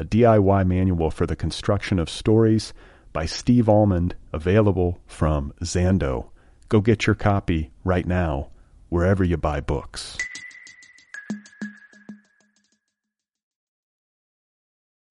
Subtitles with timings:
[0.00, 2.72] a DIY manual for the construction of stories
[3.12, 6.30] by Steve Almond, available from Zando.
[6.70, 8.48] Go get your copy right now,
[8.88, 10.16] wherever you buy books.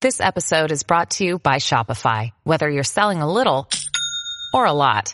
[0.01, 2.31] This episode is brought to you by Shopify.
[2.43, 3.69] Whether you're selling a little
[4.55, 5.13] or a lot,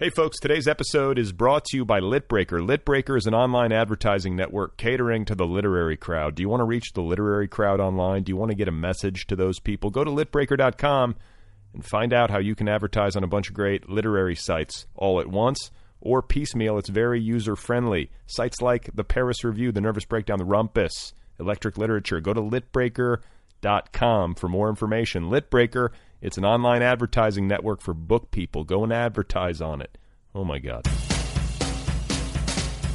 [0.00, 2.66] Hey folks, today's episode is brought to you by Litbreaker.
[2.66, 6.34] Litbreaker is an online advertising network catering to the literary crowd.
[6.36, 8.22] Do you want to reach the literary crowd online?
[8.22, 9.90] Do you want to get a message to those people?
[9.90, 11.16] Go to litbreaker.com
[11.74, 15.20] and find out how you can advertise on a bunch of great literary sites all
[15.20, 16.78] at once or piecemeal.
[16.78, 18.10] It's very user friendly.
[18.26, 22.22] Sites like the Paris Review, the Nervous Breakdown, the Rumpus, Electric Literature.
[22.22, 25.24] Go to litbreaker.com for more information.
[25.24, 25.90] Litbreaker,
[26.20, 28.64] it's an online advertising network for book people.
[28.64, 29.98] Go and advertise on it.
[30.34, 30.86] Oh my God.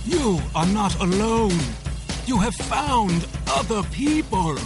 [0.06, 1.60] You are not alone.
[2.26, 4.58] You have found other people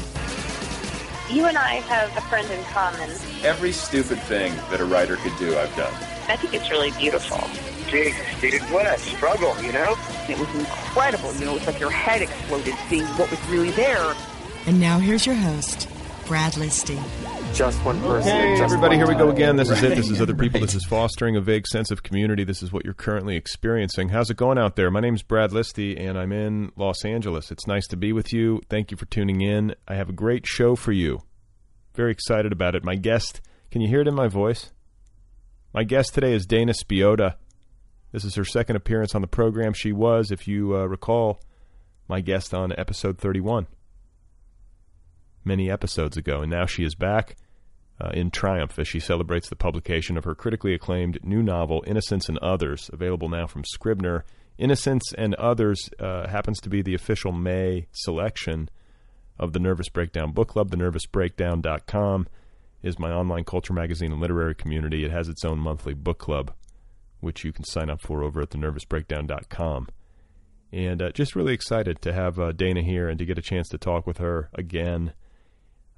[1.31, 3.07] you and I have a friend in common.
[3.43, 5.93] Every stupid thing that a writer could do, I've done.
[6.27, 7.39] I think it's really beautiful.
[7.87, 9.95] Jesus, dude, what a struggle, you know?
[10.27, 11.31] It was incredible.
[11.35, 14.15] You know, it's like your head exploded seeing what was really there.
[14.65, 15.87] And now here's your host,
[16.29, 16.95] Brad Listi.
[17.55, 18.29] Just one person.
[18.29, 19.55] Hey, everybody, here we go again.
[19.55, 19.95] This is it.
[19.95, 20.61] This is other people.
[20.61, 22.43] This is fostering a vague sense of community.
[22.43, 24.09] This is what you're currently experiencing.
[24.09, 24.91] How's it going out there?
[24.91, 27.49] My name's Brad Listi, and I'm in Los Angeles.
[27.49, 28.61] It's nice to be with you.
[28.69, 29.73] Thank you for tuning in.
[29.87, 31.21] I have a great show for you.
[31.95, 32.83] Very excited about it.
[32.83, 33.41] My guest,
[33.71, 34.71] can you hear it in my voice?
[35.73, 37.37] My guest today is Dana Spiotta.
[38.11, 39.73] This is her second appearance on the program.
[39.73, 41.41] She was, if you uh, recall,
[42.07, 43.65] my guest on episode 31
[45.43, 47.35] many episodes ago, and now she is back
[48.01, 52.29] uh, in triumph as she celebrates the publication of her critically acclaimed new novel, Innocents
[52.29, 54.23] and Others, available now from Scribner.
[54.57, 58.69] Innocents and Others uh, happens to be the official May selection
[59.37, 60.69] of the Nervous Breakdown Book Club.
[60.69, 62.27] TheNervousBreakdown.com
[62.83, 65.03] is my online culture magazine and literary community.
[65.03, 66.53] It has its own monthly book club,
[67.19, 69.87] which you can sign up for over at TheNervousBreakdown.com.
[70.71, 73.69] And uh, just really excited to have uh, Dana here and to get a chance
[73.69, 75.13] to talk with her again.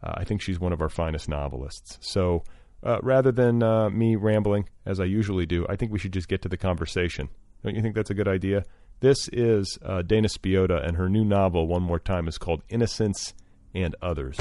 [0.04, 1.98] Uh, I think she's one of our finest novelists.
[2.02, 2.44] So
[2.84, 6.28] uh, rather than uh, me rambling, as I usually do, I think we should just
[6.28, 7.30] get to the conversation.
[7.64, 8.66] Don't you think that's a good idea?
[9.02, 13.34] This is uh, Dana Spiotta, and her new novel, one more time, is called Innocents
[13.74, 14.38] and Others.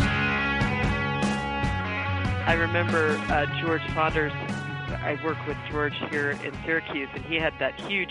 [2.47, 4.33] I remember uh, George Saunders.
[4.33, 8.11] I work with George here in Syracuse, and he had that huge,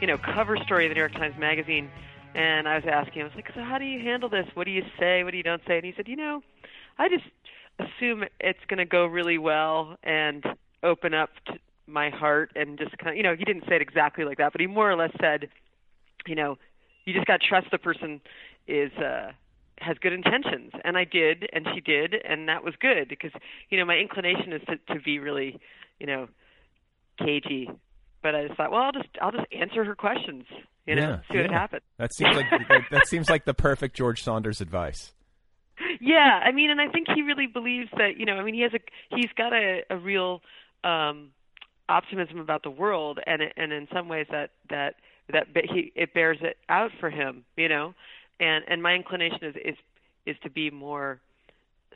[0.00, 1.90] you know, cover story of the New York Times Magazine.
[2.34, 4.46] And I was asking him, I was like, "So how do you handle this?
[4.54, 5.24] What do you say?
[5.24, 6.42] What do you don't say?" And he said, "You know,
[6.98, 7.24] I just
[7.78, 10.44] assume it's going to go really well and
[10.82, 11.54] open up to
[11.86, 14.52] my heart and just kind of, you know, he didn't say it exactly like that,
[14.52, 15.48] but he more or less said,
[16.26, 16.58] you know,
[17.04, 18.20] you just got to trust the person
[18.68, 19.32] is uh
[19.78, 20.70] has good intentions.
[20.84, 23.32] And I did and she did and that was good because
[23.68, 25.58] you know my inclination is to to be really
[25.98, 26.28] you know
[27.18, 27.68] cagey.
[28.22, 30.44] But I just thought well I'll just I'll just answer her questions
[30.86, 31.42] you know yeah, see yeah.
[31.42, 31.82] what happens.
[31.98, 35.12] That seems like that, that seems like the perfect George Saunders advice
[36.00, 38.62] yeah I mean and I think he really believes that you know I mean he
[38.62, 38.80] has a
[39.14, 40.40] he's got a a real
[40.84, 41.30] um
[41.88, 44.94] optimism about the world and and in some ways that that
[45.32, 47.94] that he it bears it out for him, you know,
[48.40, 49.76] and and my inclination is is
[50.26, 51.20] is to be more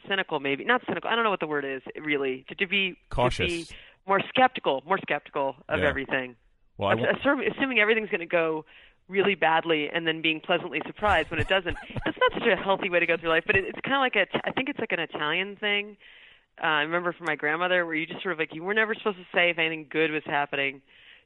[0.08, 1.10] cynical, maybe not cynical.
[1.10, 2.44] I don't know what the word is really.
[2.48, 3.76] To, to be cautious, to be
[4.06, 5.88] more skeptical, more skeptical of yeah.
[5.88, 6.36] everything.
[6.78, 8.64] Well, assuming, assuming everything's going to go
[9.08, 11.76] really badly and then being pleasantly surprised when it doesn't.
[12.04, 14.00] That's not such a healthy way to go through life, but it, it's kind of
[14.00, 15.96] like a I think it's like an Italian thing.
[16.62, 18.94] Uh, I remember from my grandmother where you just sort of like you were never
[18.94, 20.80] supposed to say if anything good was happening.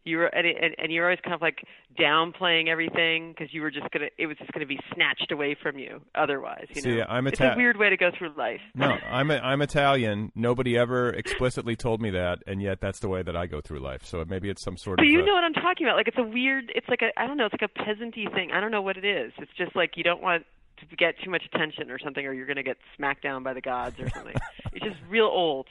[0.04, 1.62] You were and, and, and you're always kind of like
[1.98, 5.78] downplaying everything because you were just gonna it was just gonna be snatched away from
[5.78, 6.66] you otherwise.
[6.74, 8.60] You See, know, I'm it's Ita- a weird way to go through life.
[8.74, 10.32] No, I'm a, I'm Italian.
[10.34, 13.80] Nobody ever explicitly told me that, and yet that's the way that I go through
[13.80, 14.04] life.
[14.04, 15.12] So maybe it's some sort of But of.
[15.12, 15.96] you uh, know what I'm talking about.
[15.96, 16.72] Like it's a weird.
[16.74, 17.10] It's like a.
[17.20, 17.46] I don't know.
[17.46, 18.52] It's like a peasanty thing.
[18.52, 19.32] I don't know what it is.
[19.38, 20.44] It's just like you don't want
[20.88, 23.52] to get too much attention or something, or you're going to get smacked down by
[23.52, 24.34] the gods or something.
[24.72, 25.66] it's just real old,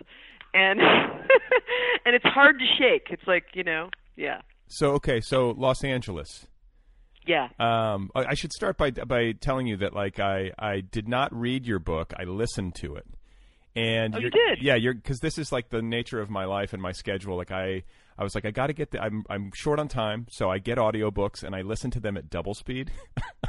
[0.54, 0.80] and
[2.06, 3.08] and it's hard to shake.
[3.10, 6.45] It's like you know, yeah, So okay, so Los Angeles.
[7.25, 7.48] yeah.
[7.60, 11.33] Um, I I should start by by telling you that like I I did not
[11.33, 12.13] read your book.
[12.19, 13.06] I listened to it.
[13.75, 14.62] And Oh, you did?
[14.62, 17.38] yeah, you're because this is like the nature of my life and my schedule.
[17.38, 17.83] Like I,
[18.18, 19.01] I was like, I got to get the.
[19.01, 22.30] I'm I'm short on time, so I get audiobooks and I listen to them at
[22.30, 22.92] double speed.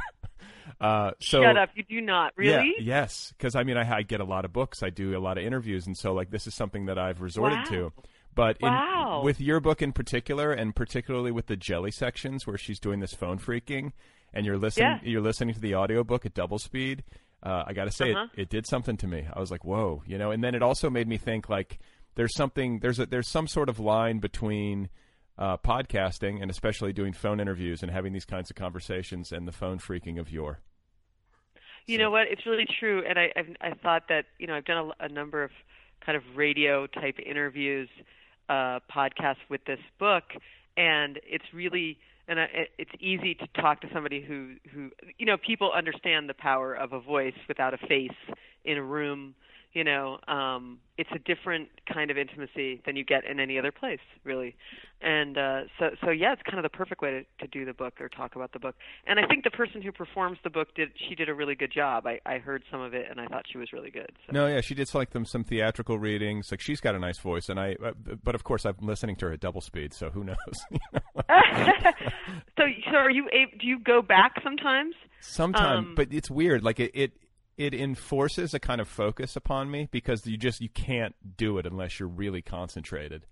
[0.81, 1.69] uh, so Shut up.
[1.75, 2.75] You do not really.
[2.77, 5.19] Yeah, yes, because I mean, I, I get a lot of books, I do a
[5.19, 7.69] lot of interviews, and so like this is something that I've resorted Wow.
[7.69, 7.93] to.
[8.33, 12.79] But in, with your book in particular, and particularly with the jelly sections where she's
[12.79, 13.91] doing this phone freaking,
[14.33, 15.09] and you're listening, Yeah.
[15.09, 17.03] you're listening to the audiobook at double speed.
[17.43, 18.27] Uh, I got to say, Uh-huh.
[18.35, 19.27] it, it did something to me.
[19.33, 20.31] I was like, whoa, you know.
[20.31, 21.79] And then it also made me think like
[22.15, 24.89] there's something there's a there's some sort of line between
[25.37, 29.51] uh, podcasting and especially doing phone interviews and having these kinds of conversations and the
[29.51, 30.59] phone freaking of your.
[31.87, 32.27] You know what?
[32.29, 35.09] It's really true, and I I've, I thought that you know I've done a, a
[35.09, 35.51] number of
[36.05, 37.89] kind of radio type interviews,
[38.51, 40.23] uh, podcasts with this book,
[40.75, 45.37] and it's really and I, it's easy to talk to somebody who who you know
[45.37, 48.09] people understand the power of a voice without a face
[48.65, 49.35] in a room.
[49.73, 53.71] You know, um, it's a different kind of intimacy than you get in any other
[53.71, 54.55] place, really.
[55.01, 57.73] And uh, so, so yeah, it's kind of the perfect way to, to do the
[57.73, 58.75] book or talk about the book.
[59.07, 61.71] And I think the person who performs the book did she did a really good
[61.73, 62.05] job.
[62.05, 64.11] I, I heard some of it and I thought she was really good.
[64.27, 64.33] So.
[64.33, 66.51] No, yeah, she did like them some theatrical readings.
[66.51, 67.77] Like she's got a nice voice, and I.
[67.83, 70.37] Uh, but of course, I'm listening to her at double speed, so who knows?
[70.71, 71.01] You know?
[72.57, 73.27] so, so are you?
[73.59, 74.95] Do you go back sometimes?
[75.21, 76.63] sometimes Um, but it's weird.
[76.63, 77.11] Like it, it,
[77.61, 81.65] it enforces a kind of focus upon me because you just you can't do it
[81.65, 83.25] unless you're really concentrated.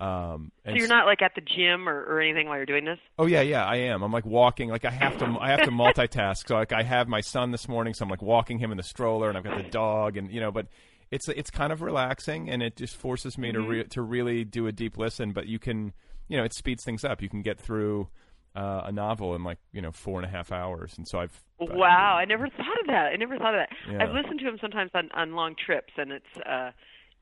[0.00, 2.98] Um, So you're not like at the gym or, or anything while you're doing this.
[3.18, 4.02] Oh yeah, yeah, I am.
[4.02, 4.70] I'm like walking.
[4.70, 6.48] Like I have to, I have to multitask.
[6.48, 8.82] So like I have my son this morning, so I'm like walking him in the
[8.82, 10.66] stroller, and I've got the dog, and you know, but
[11.10, 14.66] it's it's kind of relaxing, and it just forces me to re- to really do
[14.66, 15.32] a deep listen.
[15.32, 15.92] But you can,
[16.28, 17.20] you know, it speeds things up.
[17.22, 18.08] You can get through
[18.54, 21.42] uh, a novel in like you know four and a half hours, and so I've
[21.60, 23.10] Wow, I never thought of that.
[23.12, 23.76] I never thought of that.
[23.90, 24.02] Yeah.
[24.02, 26.70] I've listened to him sometimes on on long trips, and it's uh,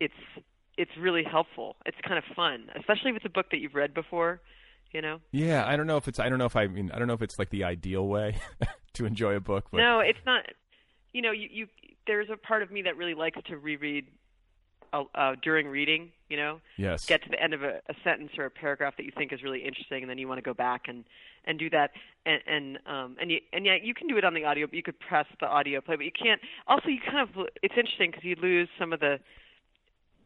[0.00, 0.14] it's
[0.76, 1.76] it's really helpful.
[1.84, 4.40] It's kind of fun, especially if it's a book that you've read before.
[4.92, 5.18] You know.
[5.32, 6.18] Yeah, I don't know if it's.
[6.18, 6.90] I don't know if I mean.
[6.92, 8.36] I don't know if it's like the ideal way
[8.94, 9.66] to enjoy a book.
[9.70, 10.44] But No, it's not.
[11.12, 11.66] You know, you, you
[12.06, 14.06] there's a part of me that really likes to reread
[14.92, 16.10] uh, uh, during reading.
[16.28, 17.06] You know, Yes.
[17.06, 19.42] get to the end of a, a sentence or a paragraph that you think is
[19.42, 21.04] really interesting, and then you want to go back and
[21.46, 21.92] and do that.
[22.26, 24.66] And and um and you and yeah, you can do it on the audio.
[24.66, 26.40] But you could press the audio play, but you can't.
[26.66, 29.18] Also, you kind of it's interesting because you lose some of the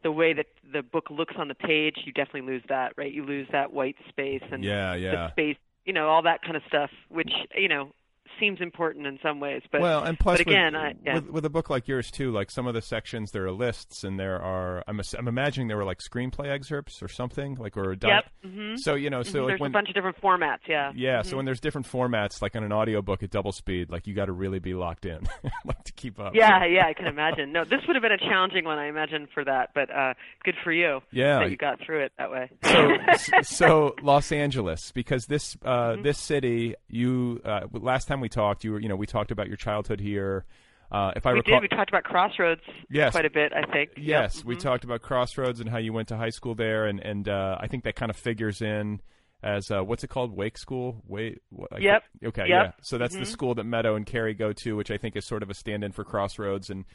[0.03, 1.95] the way that the book looks on the page.
[2.05, 3.11] You definitely lose that, right?
[3.11, 5.31] You lose that white space and Yeah, the yeah.
[5.31, 7.91] space, you know, all that kind of stuff, which you know
[8.39, 9.61] seems important in some ways.
[9.71, 11.13] But well, and plus, but again, with, I, yeah.
[11.15, 14.03] with, with a book like yours too, like some of the sections, there are lists,
[14.03, 14.83] and there are.
[14.87, 18.25] I'm, I'm imagining there were like screenplay excerpts or something, like or a di- Yep.
[18.45, 18.77] mhm.
[18.79, 19.41] So you know, so Mhm.
[19.41, 20.59] like there's when a bunch of different formats.
[20.67, 20.91] Yeah.
[20.95, 21.25] yeah, Mhm.
[21.25, 24.25] so when there's different formats, like on an audiobook at double speed, like you got
[24.25, 25.19] to really be locked in,
[25.65, 26.33] like to keep up.
[26.35, 27.51] Yeah, yeah, I can imagine.
[27.51, 29.69] No, this would have been a challenging one, I imagine, for that.
[29.75, 30.13] But uh,
[30.43, 31.01] good for you.
[31.11, 31.39] Yeah.
[31.39, 32.49] that you got through it that way.
[32.63, 36.03] so, so Los Angeles, because this uh, Mm-hmm.
[36.03, 39.47] this city, you uh, last time we talked, you were you know we talked about
[39.47, 40.45] your childhood here.
[40.91, 41.71] Uh, if I we recall, did.
[41.71, 43.11] We talked about Crossroads Yes.
[43.13, 43.91] quite a bit, I think.
[43.97, 44.05] Yep.
[44.05, 44.59] Yes, we Mhm.
[44.59, 47.67] talked about Crossroads and how you went to high school there, and and uh, I
[47.67, 49.01] think that kind of figures in
[49.41, 51.01] as uh, what's it called, Wake School?
[51.07, 52.03] Wait, what, Yep.
[52.25, 52.49] Okay, Yep.
[52.49, 52.71] yeah.
[52.81, 53.27] So that's the Mhm.
[53.27, 55.91] school that Meadow and Carrie go to, which I think is sort of a stand-in
[55.91, 56.85] for Crossroads, and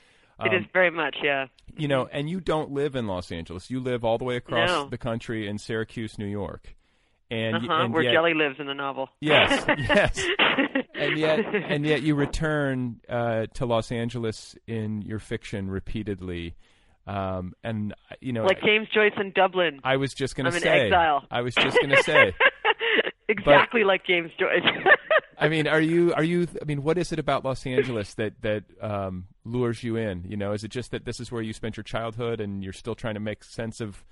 [0.45, 1.49] It is um, very much, yeah.
[1.77, 3.69] you know, and you don't live in Los Angeles.
[3.71, 4.89] You live all the way across No.
[4.89, 6.75] the country in Syracuse, New York,
[7.31, 9.09] and, Uh-huh, and where yet, Jelly lives in the novel.
[9.21, 10.27] Yes, yes.
[10.95, 16.55] and yet and yet you return uh, to Los Angeles in your fiction repeatedly.
[17.07, 19.81] Um, and you know, like James Joyce in Dublin.
[19.83, 21.25] I was just going to say, exile.
[21.31, 22.35] I was just going to say.
[23.29, 24.63] exactly like James Joyce.
[25.39, 26.47] I mean, are you are you?
[26.61, 30.25] I mean, what is it about Los Angeles that that um, lures you in?
[30.29, 32.73] You know, is it just that this is where you spent your childhood and you're
[32.73, 34.05] still trying to make sense of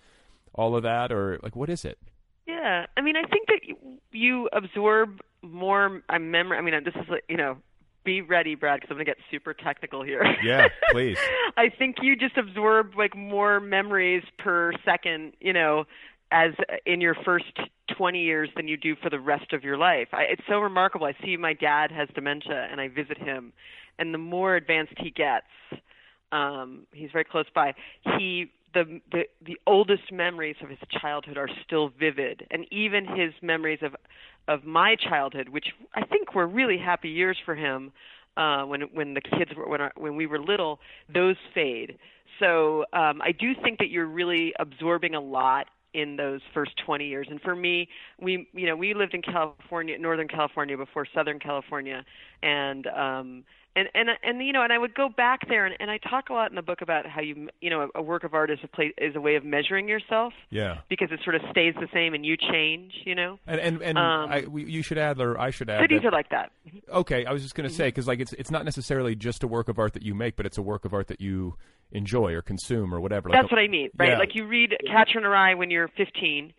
[0.55, 1.99] all of that, or like what is it?
[2.47, 3.77] Yeah, I mean, I think that you,
[4.13, 6.57] you absorb more uh, I remember.
[6.57, 7.57] I mean, uh, this is you know,
[8.05, 10.23] be ready, Brad, because I'm gonna get super technical here.
[10.43, 11.19] Yeah, please.
[11.57, 15.85] I think you just absorb like more memories per second, you know,
[16.31, 17.59] as uh, in your first
[17.97, 20.09] 20 years than you do for the rest of your life.
[20.13, 21.07] I, it's so remarkable.
[21.07, 23.53] I see my dad has dementia, and I visit him,
[23.99, 25.47] and the more advanced he gets,
[26.33, 27.75] um, he's very close by.
[28.19, 33.33] He the, the the oldest memories of his childhood are still vivid, and even his
[33.41, 33.97] memories of
[34.49, 37.91] of my childhood, which I think were really happy years for him,
[38.37, 40.79] uh, when when the kids were when our, when we were little,
[41.13, 41.99] those fade.
[42.39, 47.07] So um, I do think that you're really absorbing a lot in those first 20
[47.07, 47.27] years.
[47.31, 47.89] And for me,
[48.21, 52.05] we you know we lived in California, Northern California before Southern California,
[52.43, 53.45] and um,
[53.77, 56.31] and and and you know and I would go back there and, and I talk
[56.31, 58.59] a lot in the book about how you you know a work of art is
[58.65, 60.79] a place is a way of measuring yourself Yeah.
[60.89, 63.99] because it sort of stays the same and you change you know And and, and
[63.99, 65.83] Um, I, we, you should add, or I should add.
[65.83, 66.51] cities that- are like that
[66.93, 67.77] Okay, I was just going to Mm-hmm.
[67.77, 70.35] say because like it's it's not necessarily just a work of art that you make,
[70.37, 71.57] but it's a work of art that you
[71.93, 73.29] enjoy or consume or whatever.
[73.29, 74.19] Like that's a- what I mean right Yeah.
[74.19, 76.53] like you read Catcher in the Rye when you're 15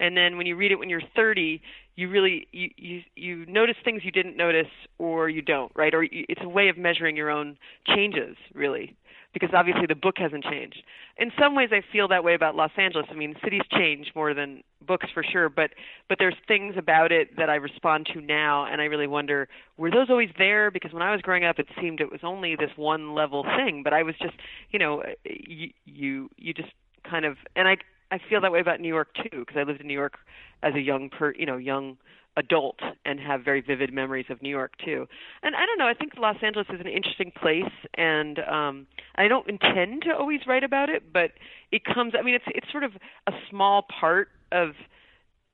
[0.00, 1.62] and then when you read it when you're 30
[1.96, 5.94] you really you you you notice things you didn't notice or you don't right?
[5.94, 8.96] Or you, it's a way of measuring your own changes really
[9.32, 10.82] because obviously the book hasn't changed.
[11.18, 13.06] In some ways i feel that way about los angeles.
[13.10, 15.70] I mean cities change more than books for sure but
[16.08, 19.90] but there's things about it that i respond to now and i really wonder were
[19.90, 20.70] those always there?
[20.70, 23.82] Because when i was growing up it seemed it was only this one level thing
[23.82, 24.34] but i was just
[24.70, 26.70] you know you you you just
[27.08, 27.76] kind of and i
[28.14, 30.18] I feel that way about New York too because I lived in New York
[30.62, 31.96] as a young per you know young
[32.36, 35.06] adult and have very vivid memories of New York too.
[35.42, 39.26] And I don't know, I think Los Angeles is an interesting place and um I
[39.28, 41.32] don't intend to always write about it, but
[41.72, 42.92] it comes I mean it's it's sort of
[43.26, 44.70] a small part of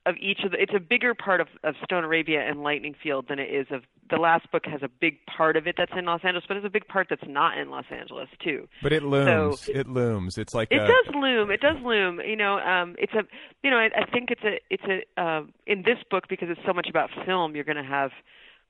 [0.05, 3.27] of each of the it's a bigger part of, of Stone Arabia and Lightning Field
[3.29, 6.05] than it is of the last book has a big part of it that's in
[6.05, 8.69] Los Angeles, but it's a big part that's not in Los Angeles too.
[8.83, 9.61] But it looms.
[9.61, 10.39] So- it looms.
[10.39, 11.51] It's like It a, does loom.
[11.51, 12.21] It does loom.
[12.21, 13.23] You know, um, it's a,
[13.63, 16.61] you know, I, I think it's a, it's a, uh, in this book because it's
[16.67, 17.55] so much about film.
[17.55, 18.11] You're going to have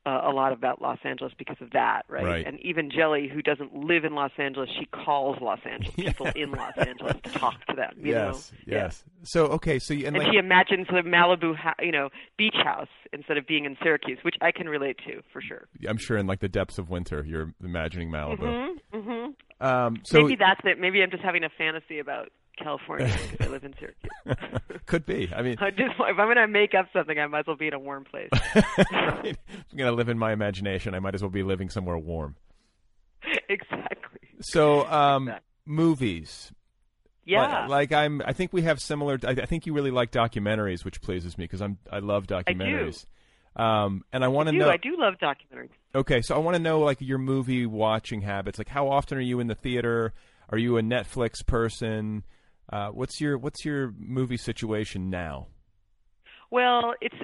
[0.07, 2.25] uh, a lot about Los Angeles because of that, right?
[2.25, 2.47] Right.
[2.47, 6.53] And even Jelly, who doesn't live in Los Angeles, she calls Los Angeles people in
[6.53, 7.93] Los Angeles to talk to them.
[7.99, 8.59] You yes, know?
[8.67, 8.83] Yeah.
[8.85, 9.05] yes.
[9.25, 12.57] So okay, so you, and, And like she imagines the Malibu, ha- you know, beach
[12.65, 15.69] house instead of being in Syracuse, which I can relate to for sure.
[15.87, 18.77] I'm sure in like the depths of winter, you're imagining Malibu.
[18.93, 19.27] hmm
[19.61, 20.81] Um, so Maybe that's it.
[20.81, 22.31] Maybe I'm just having a fantasy about
[22.63, 24.61] California because I live in Syracuse.
[24.87, 25.31] could be.
[25.35, 27.69] I mean, I just if I'm gonna make up something, I might as well be
[27.69, 28.29] in a warm place.
[28.33, 29.37] if
[29.73, 30.95] I'm gonna live in my imagination.
[30.95, 32.37] I might as well be living somewhere warm.
[33.49, 34.29] exactly.
[34.41, 35.47] So, um, Exactly.
[35.67, 36.53] movies.
[37.25, 37.61] Yeah.
[37.67, 38.23] Like, like I'm.
[38.25, 39.19] I think we have similar.
[39.25, 41.79] I, I think you really like documentaries, which pleases me because I'm.
[41.91, 43.05] I love documentaries.
[43.55, 44.69] I Um, and I want to know.
[44.71, 45.71] I do love documentaries.
[45.95, 48.59] Okay, so I want to know like your movie watching habits.
[48.59, 50.13] Like, how often are you in the theater?
[50.49, 52.25] Are you a Netflix person?
[52.71, 55.49] Uh, what's your What's your movie situation now?
[56.51, 57.17] Well, it's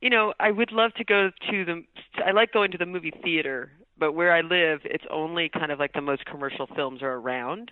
[0.00, 1.82] you know I would love to go to the.
[2.24, 5.78] I like going to the movie theater, but where I live, it's only kind of
[5.78, 7.70] like the most commercial films are around.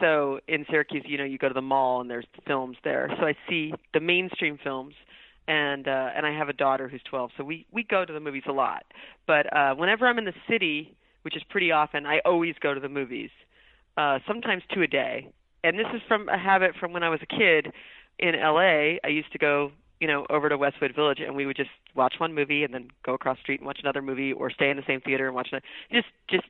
[0.00, 3.08] So in Syracuse, you know, you go to the mall and there's films there.
[3.18, 4.94] So I see the mainstream films,
[5.46, 8.20] and uh, and I have a daughter who's 12, so we we go to the
[8.20, 8.84] movies a lot.
[9.26, 12.80] But uh, whenever I'm in the city, which is pretty often, I always go to
[12.80, 13.30] the movies.
[13.96, 15.28] Uh, sometimes two a day,
[15.64, 17.72] and this is from a habit from when I was a kid
[18.18, 18.98] in LA.
[19.04, 22.14] I used to go, you know, over to Westwood Village, and we would just watch
[22.18, 24.76] one movie and then go across the street and watch another movie, or stay in
[24.76, 25.64] the same theater and watch another.
[25.92, 26.44] Just just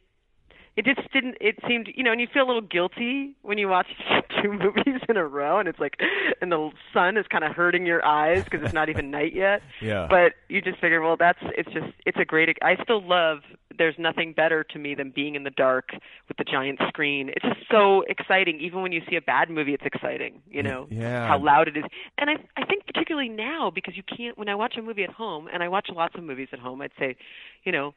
[0.78, 3.68] it just didn't it seemed you know and you feel a little guilty when you
[3.68, 3.88] watch
[4.42, 5.96] two movies in a row and it's like
[6.40, 9.60] and the sun is kind of hurting your eyes because it's not even night yet
[9.82, 10.06] Yeah.
[10.08, 13.38] but you just figure well that's it's just it's a great i still love
[13.76, 15.90] there's nothing better to me than being in the dark
[16.28, 19.74] with the giant screen it's just so exciting even when you see a bad movie
[19.74, 21.26] it's exciting you know Yeah.
[21.28, 21.84] how loud it is
[22.18, 25.10] and i i think particularly now because you can't when i watch a movie at
[25.10, 27.16] home and i watch lots of movies at home i'd say
[27.64, 27.94] you know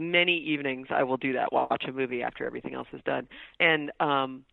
[0.00, 3.28] many evenings I will do that, watch a movie after everything else is done.
[3.60, 4.44] And um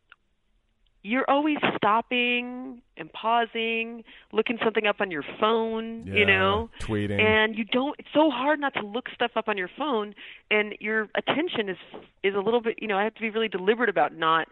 [1.05, 7.19] you're always stopping and pausing, looking something up on your phone, Yeah, you know, tweeting.
[7.19, 7.93] and you don't.
[7.99, 10.15] It's so hard not to look stuff up on your phone,
[10.49, 11.77] and your attention is
[12.23, 12.77] is a little bit.
[12.81, 14.47] You know, I have to be really deliberate about not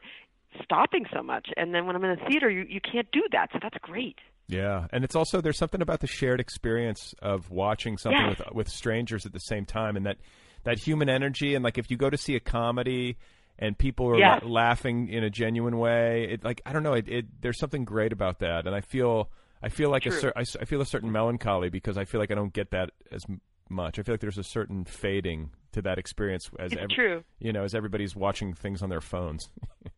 [0.62, 1.48] stopping so much.
[1.56, 4.18] And then when I'm in a theater, you you can't do that, so that's great.
[4.50, 8.40] Yeah, and it's also there's something about the shared experience of watching something Yes.
[8.40, 10.18] with with strangers at the same time, and that
[10.64, 13.18] that human energy, and like if you go to see a comedy
[13.60, 14.42] and people are Yes.
[14.44, 17.84] la- laughing in a genuine way, it like I don't know, it, it there's something
[17.86, 19.30] great about that, and I feel
[19.64, 20.20] I feel like a True.
[20.20, 22.92] cer- I, I feel a certain melancholy because I feel like I don't get that
[23.12, 23.24] as
[23.70, 24.00] much.
[24.00, 27.24] I feel like there's a certain fading to that experience as It's ev- true.
[27.40, 29.50] you know as everybody's watching things on their phones.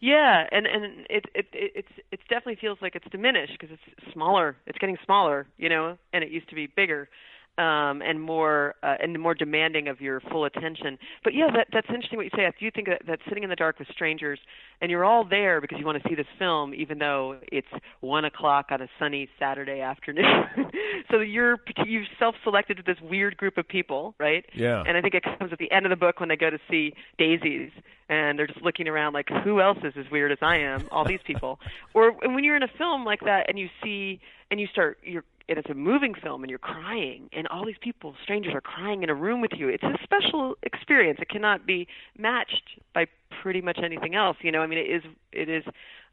[0.00, 4.12] Yeah, and and it it it it's it definitely feels like it's diminished because it's
[4.12, 4.56] smaller.
[4.66, 7.08] It's getting smaller, you know, and it used to be bigger.
[7.56, 10.98] Um, and more uh, and more demanding of your full attention.
[11.22, 12.46] But yeah, that that's interesting what you say.
[12.46, 14.40] I do think that, that sitting in the dark with strangers,
[14.80, 17.68] and you're all there because you want to see this film, even though it's
[18.00, 20.46] one o'clock on a sunny Saturday afternoon.
[21.12, 24.44] so you're you've self-selected to this weird group of people, right?
[24.52, 24.82] Yeah.
[24.84, 26.58] And I think it comes at the end of the book when they go to
[26.68, 27.70] see Daisies,
[28.08, 30.86] and they're just looking around like, who else is as weird as I am?
[30.90, 31.58] All these people.
[31.94, 34.20] or when you're in a film like that, and you see,
[34.50, 37.76] and you start, you're, and it's a moving film, and you're crying, and all these
[37.80, 39.68] people, strangers, are crying in a room with you.
[39.68, 41.18] It's a special experience.
[41.20, 41.86] It cannot be
[42.18, 43.06] matched by
[43.42, 44.36] pretty much anything else.
[44.42, 45.64] You know, I mean, it is, it is.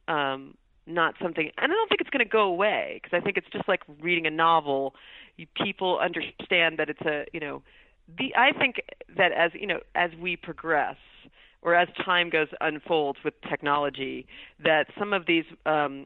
[0.08, 0.56] um
[0.88, 3.48] not something and i don't think it's going to go away because i think it's
[3.54, 4.96] just like reading a novel
[5.38, 7.62] you, people understand that it's a you know
[8.18, 8.82] the I think
[9.18, 10.96] that as you know as we progress
[11.62, 14.25] or as time goes unfolds with technology
[14.63, 16.06] that some of these um,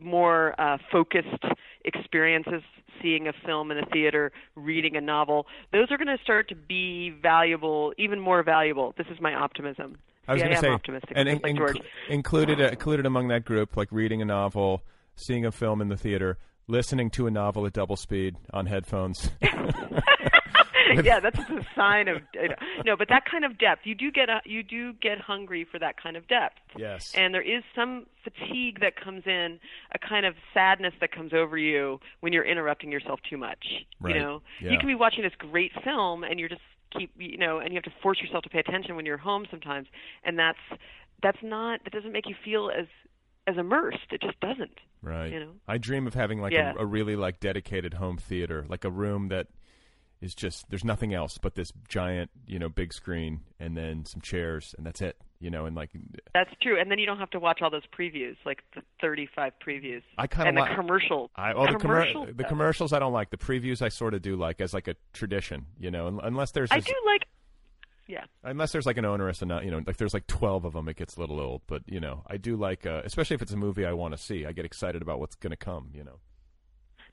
[0.00, 1.44] more uh, focused
[1.84, 2.62] experiences
[3.02, 6.54] seeing a film in a theater reading a novel those are going to start to
[6.54, 8.94] be valuable even more valuable.
[8.96, 9.98] This is my optimism.
[10.28, 13.28] I was See, going to say, optimistic and just like inc- included uh, included among
[13.28, 14.82] that group, like reading a novel,
[15.14, 19.30] seeing a film in the theater, listening to a novel at double speed on headphones.
[21.04, 23.82] yeah, that's a sign of you know, no, but that kind of depth.
[23.84, 26.56] You do get a, you do get hungry for that kind of depth.
[26.76, 27.12] Yes.
[27.14, 29.58] And there is some fatigue that comes in,
[29.94, 33.66] a kind of sadness that comes over you when you're interrupting yourself too much.
[34.00, 34.14] Right.
[34.14, 34.72] You know, Yeah.
[34.72, 36.62] you can be watching this great film and you're just
[36.96, 39.46] keep you know, and you have to force yourself to pay attention when you're home
[39.50, 39.88] sometimes,
[40.24, 40.58] and that's
[41.22, 42.86] that's not that doesn't make you feel as
[43.46, 44.06] as immersed.
[44.12, 44.78] It just doesn't.
[45.02, 45.32] Right.
[45.32, 45.50] You know?
[45.68, 46.72] I dream of having like Yeah.
[46.76, 49.46] a, a really like dedicated home theater, like a room that
[50.20, 54.20] is just there's nothing else but this giant, you know, big screen and then some
[54.20, 55.16] chairs and that's it.
[55.38, 55.90] You know, and like
[56.32, 59.52] That's true, and then you don't have to watch all those previews, like the 35
[59.64, 60.00] previews.
[60.16, 61.30] I kinda and the commercials.
[61.36, 63.28] I oh, the, commer- commercial the commercials I don't like.
[63.28, 66.52] The previews I sort of do like as like a tradition, you know, un- unless
[66.52, 67.26] there's I do like.
[68.08, 68.24] Yeah.
[68.44, 70.96] unless there's like an onerous enough, you know, like there's like 12 of them, it
[70.96, 71.62] gets a little old.
[71.66, 74.22] But you know, I do like, uh, especially if it's a movie I want to
[74.22, 74.46] see.
[74.46, 75.90] I get excited about what's going to come.
[75.92, 76.18] You know.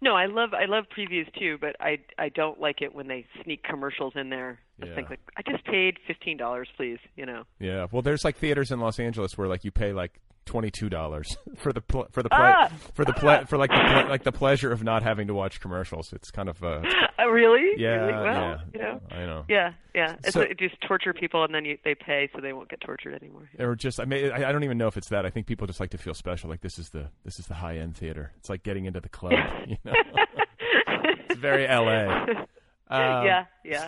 [0.03, 3.25] No, I love I love previews too, but I I don't like it when they
[3.41, 4.59] sneak commercials in there.
[4.81, 4.95] I Yeah.
[4.95, 6.99] think like I just paid fifteen dollars, please.
[7.15, 7.43] You know.
[7.59, 7.87] Yeah.
[7.89, 11.37] Well, there's like theaters in Los Angeles where like you pay like twenty two dollars
[11.57, 12.71] for the pl- for the ple- Ah!
[12.93, 15.59] for the ple- for like the ple- like the pleasure of not having to watch
[15.59, 16.13] commercials.
[16.13, 16.81] It's kind of uh,
[17.19, 17.73] Uh, really?
[17.81, 18.13] yeah, Really?
[18.13, 18.57] Well, yeah.
[18.73, 19.01] you know.
[19.11, 19.45] I know.
[19.47, 20.15] Yeah, yeah.
[20.23, 22.81] It's So- like, just torture people, and then you, they pay, so they won't get
[22.81, 23.49] tortured anymore.
[23.59, 25.25] Or just I mean I I don't even know if it's that.
[25.25, 26.49] I think people just like to feel special.
[26.49, 28.31] Like this is the this is the high end theater.
[28.37, 29.33] It's like getting into the club.
[29.67, 29.93] you know.
[31.29, 32.07] it's very L.A.
[32.89, 33.87] Um, yeah, yeah.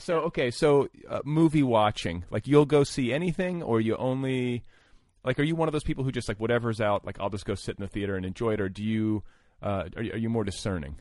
[0.00, 4.64] So okay, so uh, movie watching, like you'll go see anything, or you only
[5.24, 7.44] like are you one of those people who just like whatever's out, like I'll just
[7.44, 9.22] go sit in the theater and enjoy it, or do you
[9.62, 10.96] uh, are, you- are you more discerning?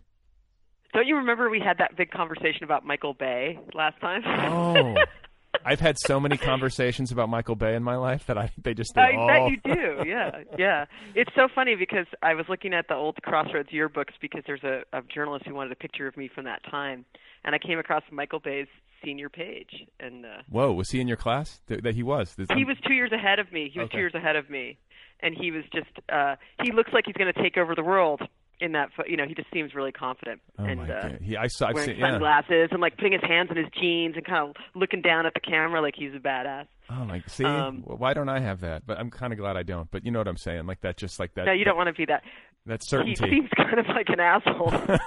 [0.94, 4.24] Don't you remember we had that big conversation about Michael Bay last time?
[4.26, 4.96] Oh.
[5.66, 8.98] I've had so many conversations about Michael Bay in my life that I they just
[8.98, 9.28] I oh.
[9.28, 10.10] bet you do.
[10.10, 10.86] Yeah, yeah.
[11.16, 14.84] It's so funny because I was looking at the old Crossroads yearbooks because there's a,
[14.94, 17.06] a journalist who wanted a picture of me from that time,
[17.44, 18.68] and I came across Michael Bay's
[19.04, 21.62] senior page, and uh, Whoa, was he in your class?
[21.68, 22.36] Th- that he was.
[22.36, 23.70] This- he was two years ahead of me.
[23.72, 23.94] He was Okay.
[23.98, 24.78] two years ahead of me,
[25.22, 28.22] and he was just uh he looks like he's going to take over the world
[28.60, 28.90] in that.
[29.08, 30.42] You know, he just seems really confident.
[30.58, 31.20] Oh and, my uh, god.
[31.22, 32.12] He I saw I've wearing seen yeah.
[32.12, 35.34] sunglasses and like putting his hands in his jeans and kind of looking down at
[35.34, 36.68] the camera like he's a badass.
[36.90, 38.86] Oh my see, Um, why don't I have that?
[38.86, 39.90] But I'm kind of glad I don't.
[39.92, 40.66] But you know what I'm saying?
[40.66, 41.46] Like that, just like that.
[41.46, 42.24] no, you don't want to be that.
[42.66, 43.12] That certainty.
[43.12, 44.74] He seems kind of like an asshole.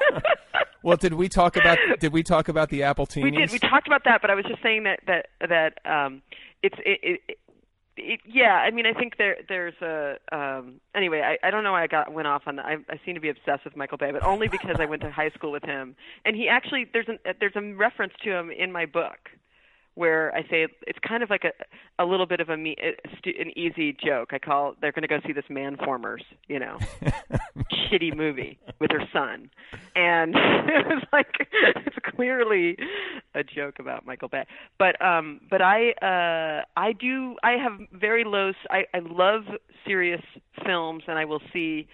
[0.83, 3.25] well, did we talk about did we talk about the Apple teenies?
[3.25, 3.51] we did.
[3.51, 6.23] We talked about that, but I was just saying that that that um,
[6.63, 7.39] it's it, it,
[8.03, 8.55] it, yeah.
[8.55, 11.21] I mean, I think there there's a um, anyway.
[11.21, 12.67] I, I don't know why I got went off on that.
[12.67, 15.11] I, I seem to be obsessed with Michael Bay, but only because I went to
[15.11, 18.73] high school with him, and he actually there's an there's a reference to him in
[18.73, 19.31] my book
[19.95, 21.53] where I say it's kind of like a
[22.03, 24.31] a little bit of a me, an easy joke.
[24.33, 26.79] I call they're going to go see this Manformers, you know,
[27.91, 29.51] shitty movie with her son,
[29.95, 32.77] and it was like it's clearly
[33.35, 34.45] a joke about Michael Bay.
[34.79, 38.49] But um, but I uh, I do I have very low.
[38.51, 39.43] s- I I love
[39.87, 40.23] serious
[40.65, 41.87] films, and I will see,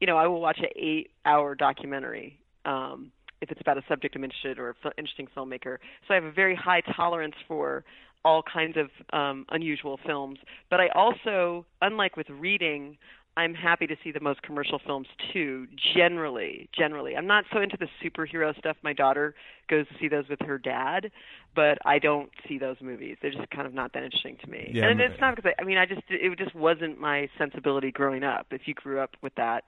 [0.00, 2.38] you know, I will watch an eight hour documentary.
[2.64, 5.78] Um, if it's about a subject I'm interested or a f- interesting filmmaker.
[6.06, 7.84] So I have a very high tolerance for
[8.24, 10.38] all kinds of um, unusual films.
[10.68, 12.98] But I also, unlike with reading,
[13.36, 15.66] I'm happy to see the most commercial films too.
[15.94, 18.76] Generally, generally, I'm not so into the superhero stuff.
[18.82, 19.34] My daughter
[19.68, 21.10] goes to see those with her dad,
[21.54, 23.18] but I don't see those movies.
[23.20, 24.70] They're just kind of not that interesting to me.
[24.72, 27.92] Yeah, and it's not because I, I mean, I just it just wasn't my sensibility
[27.92, 28.46] growing up.
[28.50, 29.64] If you grew up with that,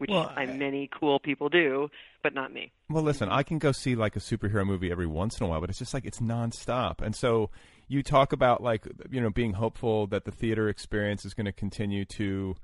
[0.00, 1.90] which Well, I, many cool people do,
[2.22, 2.72] but not me.
[2.88, 5.60] Well, listen, I can go see like a superhero movie every once in a while,
[5.60, 7.00] but it's just like it's nonstop.
[7.02, 7.50] And so
[7.86, 11.52] you talk about like you know being hopeful that the theater experience is going to
[11.52, 12.56] continue to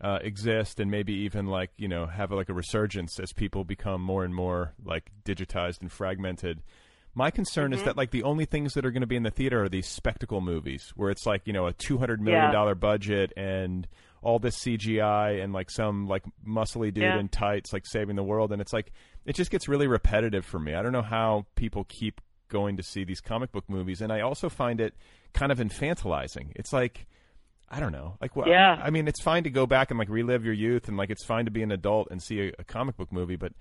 [0.00, 4.00] uh, exist and maybe even like you know have like a resurgence as people become
[4.02, 6.60] more and more like digitized and fragmented.
[7.14, 7.84] My concern is Mhm.
[7.84, 9.86] that like the only things that are going to be in the theater are these
[9.86, 13.86] spectacle movies where it's like you know a two hundred million dollar budget and
[14.22, 17.18] all this CGI and like some like muscly dude Yeah.
[17.18, 18.92] in tights like saving the world and it's like
[19.24, 20.74] it just gets really repetitive for me.
[20.74, 24.20] I don't know how people keep going to see these comic book movies and I
[24.20, 24.94] also find it
[25.32, 26.52] kind of infantilizing.
[26.54, 27.06] It's like
[27.68, 28.16] I don't know.
[28.20, 28.80] Like well, Yeah.
[28.82, 31.24] I mean it's fine to go back and like relive your youth and like it's
[31.24, 33.52] fine to be an adult and see a, a comic book movie but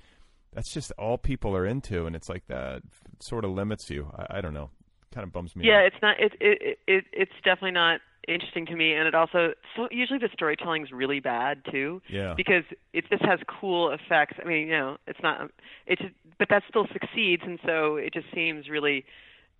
[0.54, 2.82] that's just all people are into and it's like that
[3.19, 4.12] sort of limits you.
[4.15, 4.69] I, I don't know.
[5.13, 5.86] Kind of bums me yeah out.
[5.86, 9.88] it's not it, it it it's definitely not interesting to me and it also so
[9.91, 12.34] usually the storytelling is really bad too Yeah.
[12.36, 14.38] because it just has cool effects.
[14.43, 15.49] I mean you know it's not
[15.88, 16.01] it's
[16.38, 19.05] but that still succeeds and so it just seems really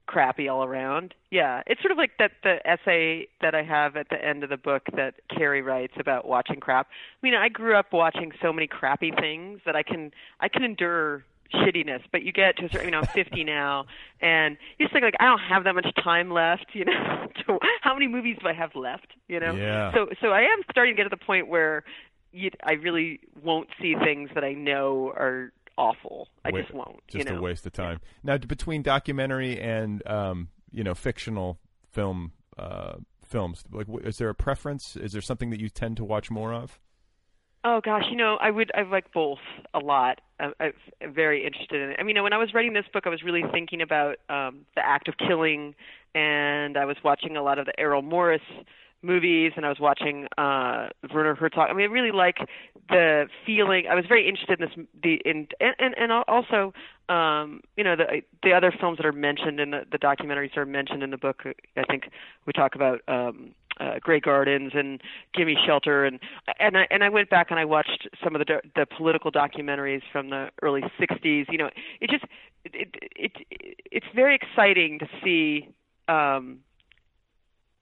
[0.08, 1.14] crappy all around.
[1.32, 4.50] Yeah it's sort of like that the essay that i have at the end of
[4.50, 6.88] the book that carrie writes about watching crap.
[6.90, 10.64] I mean i grew up watching so many crappy things that i can i can
[10.64, 13.86] endure shittiness, but you get to a certain, you know, I'm 50 now,
[14.22, 17.28] and you just think like I don't have that much time left, you know.
[17.48, 19.54] to, how many movies do I have left, you know?
[19.54, 19.94] Yeah.
[19.94, 21.84] So, so I am starting to get to the point where
[22.32, 26.30] you, I really won't see things that I know are awful.
[26.46, 27.00] I Wa- just won't.
[27.08, 27.40] Just you know?
[27.40, 28.00] a waste of time.
[28.24, 31.60] Now, between documentary and um, you know fictional
[31.92, 34.96] film uh, films, like, is there a preference?
[34.96, 36.80] Is there something that you tend to watch more of?
[37.64, 39.38] Oh gosh, you know, I would I like both
[39.74, 40.20] a lot.
[40.40, 41.98] I, I'm very interested in it.
[42.00, 44.84] I mean, when I was writing this book, I was really thinking about um, the
[44.84, 45.76] act of killing,
[46.16, 48.42] and I was watching a lot of the Errol Morris
[49.04, 51.70] movies, and I was watching uh, Werner Herzog.
[51.70, 52.38] I mean, I really like
[52.90, 53.86] the feeling.
[53.90, 56.74] I was very interested in this, the in and and, and also,
[57.10, 60.66] um, you know, the the other films that are mentioned in the, the documentaries are
[60.66, 61.44] mentioned in the book.
[61.78, 62.10] I think
[62.48, 63.02] we talk about.
[63.08, 65.02] Um, uh, Grey Gardens and
[65.34, 66.06] Gimme Shelter.
[66.06, 66.20] And
[66.60, 70.02] and I and I went back and I watched some of the the political documentaries
[70.12, 72.26] from the early 60s you know it just
[72.66, 75.70] it it, it it's very exciting to see
[76.08, 76.60] um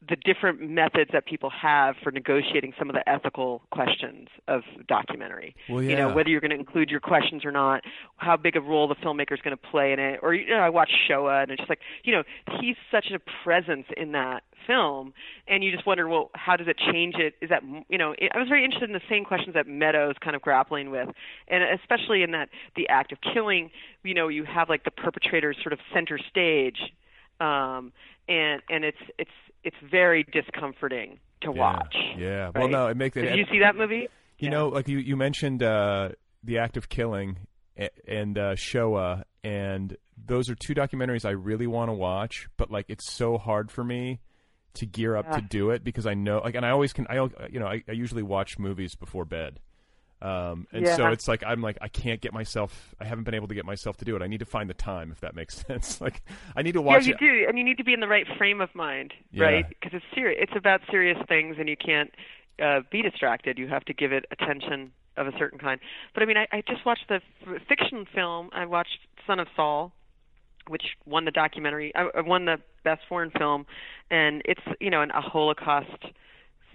[0.07, 5.55] the different methods that people have for negotiating some of the ethical questions of documentary.
[5.69, 7.83] Well, You know, whether you're going to include your questions or not,
[8.15, 10.19] how big a role the filmmaker is going to play in it.
[10.23, 12.23] Or you know, I watched Shoah, and it's just like, you know,
[12.61, 15.13] he's such a presence in that film,
[15.47, 17.33] and you just wonder, well, how does it change it?
[17.41, 20.15] Is that you know, it, I was very interested in the same questions that Meadows
[20.23, 21.09] kind of grappling with,
[21.49, 23.69] and especially in that the act of killing.
[24.03, 26.77] You know, you have like the perpetrators sort of center stage
[27.39, 27.91] um,
[28.29, 29.31] and and it's it's
[29.63, 31.95] it's very discomforting to Yeah, watch.
[32.17, 32.51] Yeah.
[32.53, 32.71] Well, right?
[32.71, 33.23] no, it makes it.
[33.23, 34.07] Did you see that movie?
[34.37, 36.09] You know, like you you mentioned uh,
[36.43, 37.39] the act of killing,
[38.07, 42.47] and uh, Shoah, and those are two documentaries I really want to watch.
[42.55, 44.21] But like, it's so hard for me
[44.75, 47.05] to gear up to do it because I know, like, and I always can.
[47.09, 47.15] I
[47.49, 49.59] you know, I, I usually watch movies before bed.
[50.21, 52.93] Um, and so it's like I'm like I can't get myself.
[52.99, 54.21] I haven't been able to get myself to do it.
[54.21, 56.01] I need to find the time, if that makes sense.
[56.01, 56.21] like
[56.55, 57.19] I need to watch yeah, you it.
[57.19, 59.45] do, and you need to be in the right frame of mind, Yeah.
[59.45, 59.69] right?
[59.69, 60.39] Because it's serious.
[60.41, 62.11] It's about serious things, and you can't
[62.61, 63.57] uh, be distracted.
[63.57, 65.79] You have to give it attention of a certain kind.
[66.13, 68.49] But I mean, I, I just watched the f- fiction film.
[68.51, 69.93] I watched Son of Saul,
[70.67, 71.93] which won the documentary.
[71.95, 73.65] I I won the best foreign film,
[74.11, 76.03] and it's you know an, a Holocaust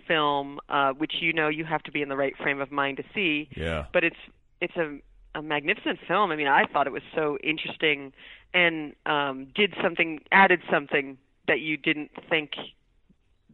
[0.07, 2.97] film, uh, which you know you have to be in the right frame of mind
[2.99, 3.87] to see Yeah.
[3.93, 4.17] but it's
[4.61, 4.99] it's a
[5.37, 6.31] a magnificent film.
[6.31, 8.13] I mean, I thought it was so interesting
[8.53, 12.53] and um did something added something that you didn't think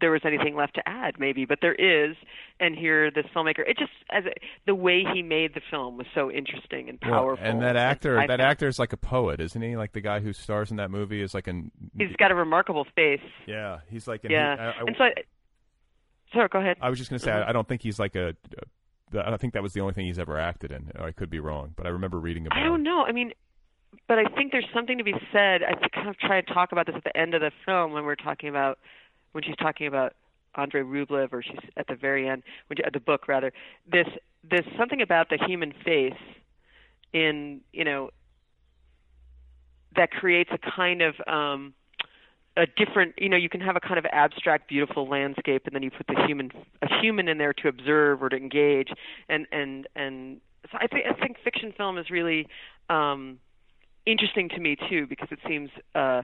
[0.01, 2.17] there was anything left to add maybe, but there is.
[2.59, 4.31] And here this filmmaker, it just as a,
[4.67, 7.45] the way he made the film was so interesting and Well, powerful.
[7.47, 9.77] and that actor, I that actor is like a poet, isn't he?
[9.77, 11.71] Like the guy who stars in that movie is like an.
[11.99, 13.21] he's got a remarkable face.
[13.47, 14.25] Yeah, he's like.
[14.25, 14.57] an- yeah.
[14.57, 15.13] he- I, I- and so I,
[16.33, 16.77] sorry, go ahead.
[16.81, 17.33] I was just going to say.
[17.33, 18.35] I, I don't think he's like a.
[19.13, 20.93] I think that was the only thing he's ever acted in.
[20.99, 22.59] I could be wrong, but I remember reading about.
[22.59, 23.05] I don't know.
[23.05, 23.33] I mean,
[24.07, 25.63] but I think there's something to be said.
[25.63, 28.05] I kind of try to talk about this at the end of the film when
[28.05, 28.79] we're talking about
[29.33, 30.15] when she's talking about
[30.55, 33.53] Andre Rublev, or she's at the very end, when she, at the book rather.
[33.91, 34.07] This
[34.49, 36.15] there's something about the human face
[37.13, 38.11] in you know
[39.97, 41.75] that creates a kind of um
[42.57, 45.83] a different you know you can have a kind of abstract beautiful landscape and then
[45.83, 46.51] you put the human
[46.83, 48.89] a human in there to observe or to engage.
[49.29, 52.47] And and and so i think i think fiction film is really
[52.89, 53.39] um
[54.07, 56.23] interesting to me too because it seems uh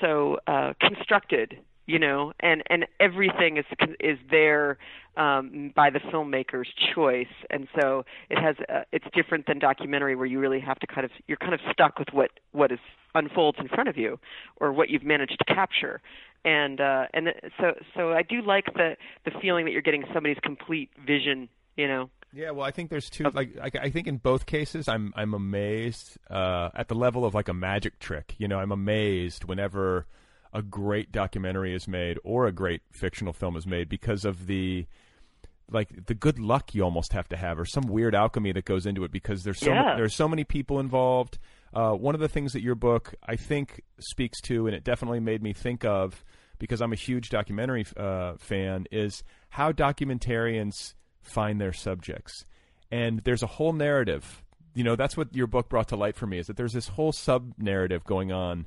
[0.00, 3.64] so uh constructed you know and and everything is
[4.00, 4.78] is there
[5.16, 10.26] um by the filmmaker's choice and so it has uh, it's different than documentary where
[10.26, 12.78] you really have to kind of you're kind of stuck with what what is
[13.14, 14.18] unfolds in front of you
[14.56, 16.00] or what you've managed to capture
[16.44, 17.28] and uh and
[17.60, 21.86] so so I do like the the feeling that you're getting somebody's complete vision you
[21.86, 23.30] know Yeah, well, I think there's two.
[23.30, 27.32] Like, I, I think in both cases, I'm I'm amazed uh, at the level of
[27.32, 28.34] like a magic trick.
[28.38, 30.06] You know, I'm amazed whenever
[30.54, 34.86] a great documentary is made or a great fictional film is made because of the
[35.70, 38.86] like the good luck you almost have to have or some weird alchemy that goes
[38.86, 39.96] into it because there's so Yeah.
[39.96, 41.38] there's so many people involved.
[41.72, 45.20] Uh, one of the things that your book I think speaks to, and it definitely
[45.20, 46.22] made me think of
[46.58, 52.44] because I'm a huge documentary uh, fan, is how documentarians find their subjects.
[52.92, 54.44] And there's a whole narrative.
[54.74, 56.88] You know, that's what your book brought to light for me is that there's this
[56.88, 58.66] whole sub narrative going on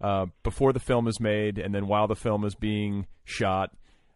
[0.00, 3.72] uh, before the film is made, and then while the film is being shot,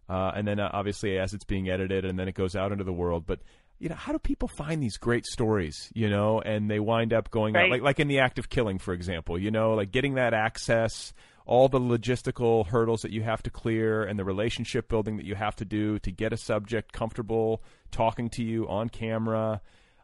[0.08, 2.84] uh, and then uh, obviously as it's being edited, and then it goes out into
[2.84, 3.24] the world.
[3.26, 3.40] But
[3.78, 5.90] you know, how do people find these great stories?
[5.94, 8.78] You know, and they wind up going out like like in the act of killing,
[8.78, 9.38] for example.
[9.38, 11.12] You know, like getting that access,
[11.46, 15.34] all the logistical hurdles that you have to clear, and the relationship building that you
[15.34, 19.60] have to do to get a subject comfortable talking to you on camera.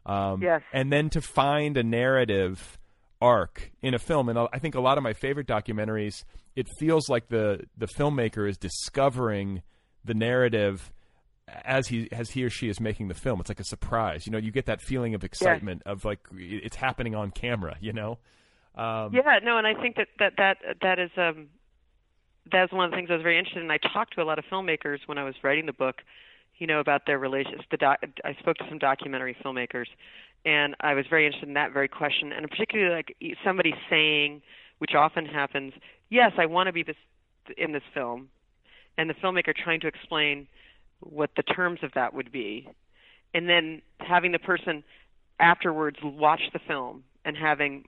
[0.06, 0.62] Um, Yes.
[0.72, 2.78] and then to find a narrative
[3.20, 7.08] arc in a film and I think a lot of my favorite documentaries it feels
[7.08, 9.62] like the the filmmaker is discovering
[10.04, 10.92] the narrative
[11.64, 13.40] as he as he or she is making the film.
[13.40, 16.76] It's like a surprise you know you get that feeling of excitement of like it's
[16.76, 18.18] happening on camera you know?
[18.76, 21.48] Um yeah no and i think that that that that is um
[22.52, 23.70] that's one of the things i was very interested in.
[23.70, 25.96] I talked to a lot of filmmakers when i was writing the book
[26.58, 29.86] you know about their relations the doc, i spoke to some documentary filmmakers
[30.44, 34.42] and i was very interested in that very question and particularly like somebody saying
[34.78, 35.72] which often happens
[36.10, 36.96] yes i want to be this
[37.56, 38.28] in this film
[38.96, 40.46] and the filmmaker trying to explain
[41.00, 42.68] what the terms of that would be
[43.34, 44.82] and then having the person
[45.40, 47.84] afterwards watch the film and having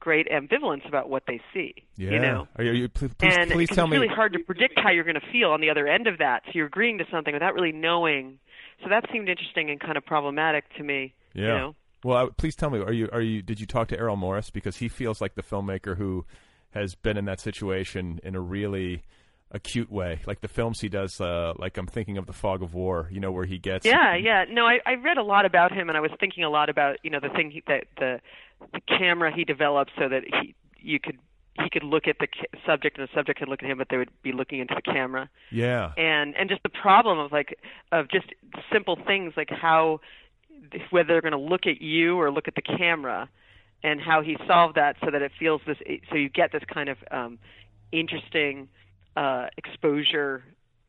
[0.00, 1.74] great ambivalence about what they see.
[1.96, 4.34] yeah You know, are you, are you- please, and please it's tell me really hard
[4.34, 6.42] to predict how you're going to feel on the other end of that.
[6.46, 8.38] So you're agreeing to something without really knowing.
[8.82, 11.14] So that seemed interesting and kind of problematic to me.
[11.34, 11.42] Yeah.
[11.42, 11.74] You know?
[12.04, 14.50] Well, I, please tell me, are you are you did you talk to Errol Morris
[14.50, 16.24] because he feels like the filmmaker who
[16.72, 19.02] has been in that situation in a really
[19.54, 21.20] acute way, like the films he does.
[21.20, 24.16] Uh, like I'm thinking of the Fog of War, you know, where he gets Yeah,
[24.16, 24.44] yeah.
[24.50, 26.96] No, I, I read a lot about him, and I was thinking a lot about
[27.02, 28.20] you know the thing he, that the
[28.72, 31.18] the camera he developed so that he you could
[31.62, 32.26] he could look at the
[32.66, 34.82] subject and the subject could look at him, but they would be looking into the
[34.82, 35.30] camera.
[35.50, 37.58] yeah, and and just the problem of like
[37.92, 38.26] of just
[38.72, 40.00] simple things like how
[40.90, 43.28] whether they're going to look at you or look at the camera
[43.82, 45.76] and how he solved that so that it feels this
[46.10, 47.38] so you get this kind of um
[47.92, 48.68] interesting
[49.16, 50.42] uh exposure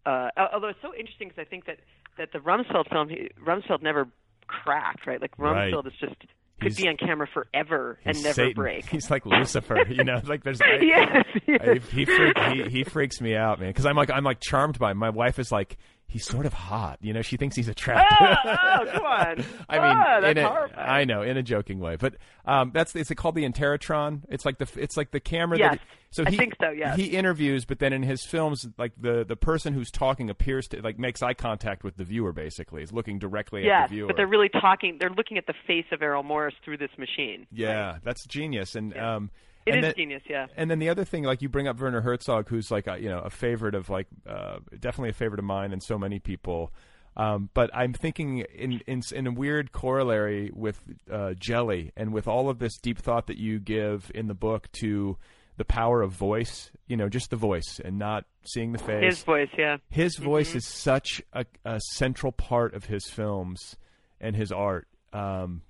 [0.05, 1.77] uh although it's so interesting because I think that
[2.17, 4.07] that the Rumsfeld film he, Rumsfeld never
[4.47, 5.71] cracked right like Right.
[5.73, 6.15] Rumsfeld is just
[6.61, 8.53] could He's- be on camera forever and never Satan.
[8.53, 8.85] break.
[8.85, 10.21] He's like Lucifer, you know.
[10.23, 13.69] Like there's I, Yes, I- he, freak, he he freaks me out, man.
[13.71, 14.97] Because I'm like I'm like charmed by him.
[14.97, 15.75] My wife is like
[16.07, 17.21] he's sort of hot, you know.
[17.21, 18.17] She thinks he's attractive.
[18.45, 19.45] oh, come on.
[19.69, 20.89] I mean, Ah, that's in a, horrifying.
[20.89, 22.15] I know, in a joking way, but
[22.45, 24.21] um, that's it's called the Interrotron.
[24.29, 25.57] It's like the it's like the camera.
[25.57, 26.95] Yes, that so I he, think so, yes.
[26.95, 30.81] he interviews, but then in his films, like the the person who's talking appears to
[30.81, 32.31] like makes eye contact with the viewer.
[32.31, 34.07] Basically, is looking directly at the viewer.
[34.07, 34.97] but they're really talking.
[34.99, 37.47] They're looking at the face of Errol Morris through this machine.
[37.51, 39.31] yeah, that's genius, and um,
[39.65, 40.47] It and is then- genius, yeah.
[40.55, 43.09] And then the other thing, like you bring up Werner Herzog, who's like a, you
[43.09, 46.71] know a favorite of like uh, definitely a favorite of mine and so many people.
[47.17, 52.27] Um, but I'm thinking in, in in a weird corollary with uh, Jelly and with
[52.27, 55.17] all of this deep thought that you give in the book to
[55.57, 59.15] the power of voice, you know, just the voice and not seeing the face.
[59.15, 59.77] His voice, yeah.
[59.89, 60.55] His voice Mhm.
[60.57, 63.77] is such a, a central part of his films
[64.19, 64.89] and his art.
[65.13, 65.61] Um,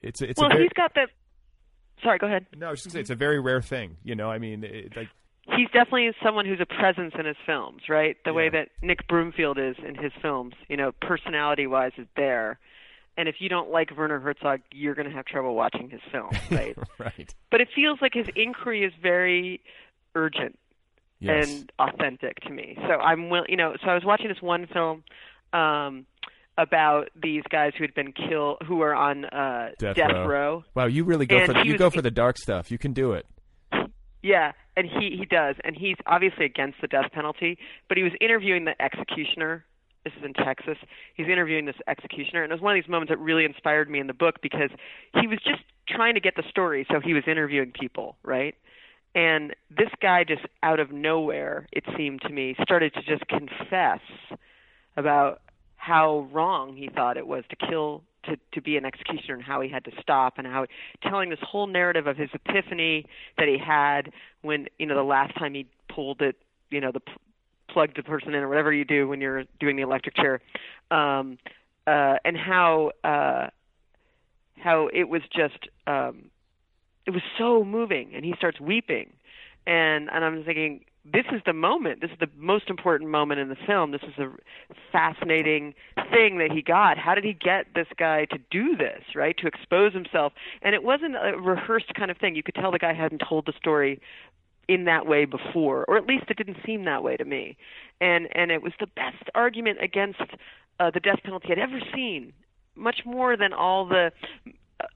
[0.00, 1.06] it's it's well, a very, he's got the.
[2.02, 2.46] Sorry, go ahead.
[2.56, 3.96] no, I was just gonna say it's a very rare thing.
[4.04, 5.08] You know, I mean, it, like
[5.56, 8.16] He's definitely someone who's a presence in his films, right?
[8.24, 12.58] The way that Nick Broomfield is in his films, you know, personality-wise is there.
[13.18, 16.30] And if you don't like Werner Herzog, you're going to have trouble watching his film,
[16.50, 16.74] right?
[16.98, 17.34] right.
[17.50, 19.60] but it feels like his inquiry is very
[20.14, 20.58] urgent
[21.20, 21.48] Yes.
[21.48, 22.76] and authentic to me.
[22.80, 25.04] So I'm will you know, so I was watching this one film
[25.52, 26.06] um
[26.56, 30.64] about these guys who had been killed who were on uh Death, row.
[30.74, 32.70] Wow, you really go And for the, you was- go for the dark stuff.
[32.70, 33.26] You can do it.
[34.22, 38.12] Yeah, and he he does, and he's obviously against the death penalty, but he was
[38.22, 39.64] interviewing the executioner.
[40.04, 40.78] This is in Texas.
[41.14, 43.98] He's interviewing this executioner, and it was one of these moments that really inspired me
[44.00, 44.70] in the book because
[45.20, 48.54] he was just trying to get the story, so he was interviewing people, right?
[49.14, 54.00] And this guy just out of nowhere, it seemed to me, started to just confess
[54.96, 55.40] about
[55.84, 59.60] how wrong he thought it was to kill to to be an executioner and how
[59.60, 60.66] he had to stop and how
[61.02, 63.04] telling this whole narrative of his epiphany
[63.38, 64.10] that he had
[64.42, 66.36] when you know the last time he pulled it
[66.70, 67.00] you know the
[67.68, 70.40] plugged the person in or whatever you do when you're doing the electric chair
[70.90, 71.36] um
[71.86, 73.48] uh and how uh
[74.56, 76.30] how it was just um
[77.06, 79.12] it was so moving and he starts weeping.
[79.66, 83.48] And and I'm thinking this is the moment this is the most important moment in
[83.48, 83.90] the film.
[83.90, 84.30] This is a
[84.90, 85.74] fascinating
[86.10, 86.96] thing that he got.
[86.96, 89.36] How did he get this guy to do this right?
[89.38, 90.32] To expose himself.
[90.62, 92.34] And it wasn't a rehearsed kind of thing.
[92.34, 94.00] You could tell the guy hadn't told the story
[94.66, 97.56] in that way before or at least it didn't seem that way to me.
[98.00, 100.20] And and it was the best argument against
[100.80, 102.32] uh, the death penalty I'd ever seen.
[102.76, 104.10] Much more than all the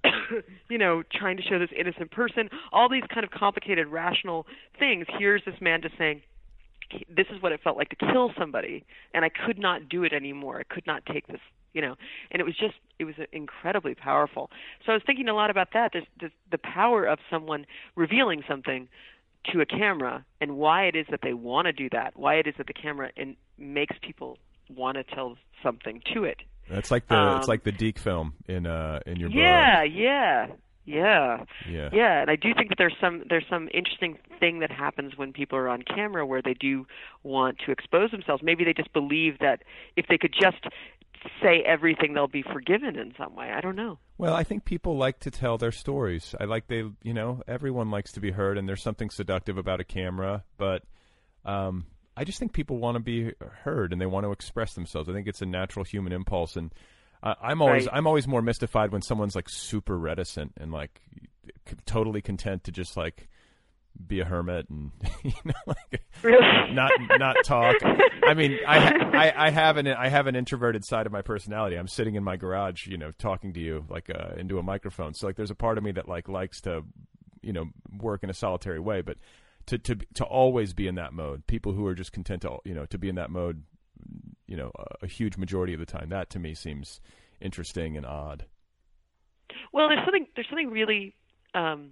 [0.69, 4.47] you know, trying to show this innocent person, all these kind of complicated rational
[4.79, 5.07] things.
[5.19, 6.23] Here's this man just saying,
[7.15, 10.13] this is what it felt like to kill somebody, and I could not do it
[10.13, 10.61] anymore.
[10.61, 11.41] I could not take this,
[11.75, 11.97] you know.
[12.31, 14.51] And it was just, it was incredibly powerful.
[14.87, 15.91] So I was thinking a lot about that.
[15.93, 18.89] There's, there's the power of someone revealing something
[19.53, 22.17] to a camera, and why it is that they want to do that.
[22.17, 24.39] Why it is that the camera in, makes people
[24.75, 26.39] want to tell something to it.
[26.71, 30.47] That's like the Um, it's like the Deke film in uh in your Yeah, yeah,
[30.85, 31.91] yeah, Yeah.
[31.93, 32.21] yeah.
[32.23, 35.59] And I do think that there's some there's some interesting thing that happens when people
[35.59, 36.87] are on camera where they do
[37.23, 38.43] want to expose themselves.
[38.43, 39.63] Maybe they just believe that
[39.97, 40.65] if they could just
[41.43, 43.51] say everything, they'll be forgiven in some way.
[43.51, 43.99] I don't know.
[44.19, 46.35] Well, I think people like to tell their stories.
[46.41, 49.81] I like they you know everyone likes to be heard, and there's something seductive about
[49.81, 50.83] a camera, but.
[51.45, 51.87] um
[52.19, 55.09] I just think people want to be heard and they want to express themselves.
[55.09, 56.73] I think it's a natural human impulse, and
[57.23, 57.95] uh, I'm always Right.
[57.97, 61.01] I'm always more mystified when someone's like super reticent and like
[61.69, 63.29] c- totally content to just like
[64.07, 64.91] be a hermit and
[65.23, 66.03] you know like
[66.73, 67.77] not not talk.
[68.27, 71.77] I mean, I, I I have an I have an introverted side of my personality.
[71.77, 75.15] I'm sitting in my garage, you know, talking to you like uh, into a microphone.
[75.15, 76.83] So like, there's a part of me that like likes to,
[77.43, 79.19] you know, work in a solitary way, but.
[79.69, 82.75] To, to to always be in that mode, people who are just content to you
[82.75, 83.65] know to be in that mode,
[84.47, 86.09] you know, a, a huge majority of the time.
[86.09, 87.01] That to me seems
[87.41, 88.47] interesting and odd.
[89.73, 91.15] Well, there's something there's something really
[91.55, 91.91] um,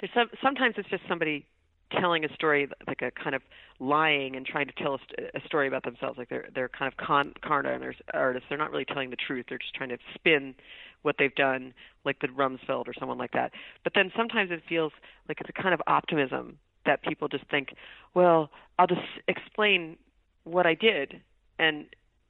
[0.00, 1.46] there's some sometimes it's just somebody
[1.92, 3.42] telling a story like a kind of
[3.80, 6.96] lying and trying to tell a, a story about themselves like they're they're kind of
[7.04, 10.54] con con artists they're not really telling the truth they're just trying to spin
[11.02, 11.72] what they've done
[12.04, 13.52] like the Rumsfeld or someone like that
[13.84, 14.92] but then sometimes it feels
[15.28, 17.74] like it's a kind of optimism that people just think
[18.14, 19.96] well I'll just explain
[20.44, 21.20] what I did
[21.58, 21.86] and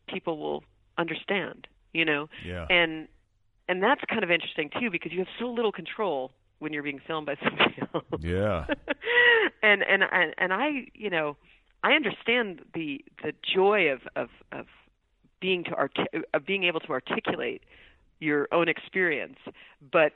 [0.09, 0.65] people will
[0.99, 2.67] understand you know Yeah.
[2.71, 3.09] and
[3.69, 7.01] and that's kind of interesting too because you have so little control when you're being
[7.07, 8.67] filmed by somebody else Yeah.
[9.63, 11.37] and and and and I, you know,
[11.83, 14.67] I understand the the joy of of of
[15.41, 15.97] being to art-
[16.35, 17.63] of being able to articulate
[18.21, 19.39] your own experience,
[19.93, 20.13] but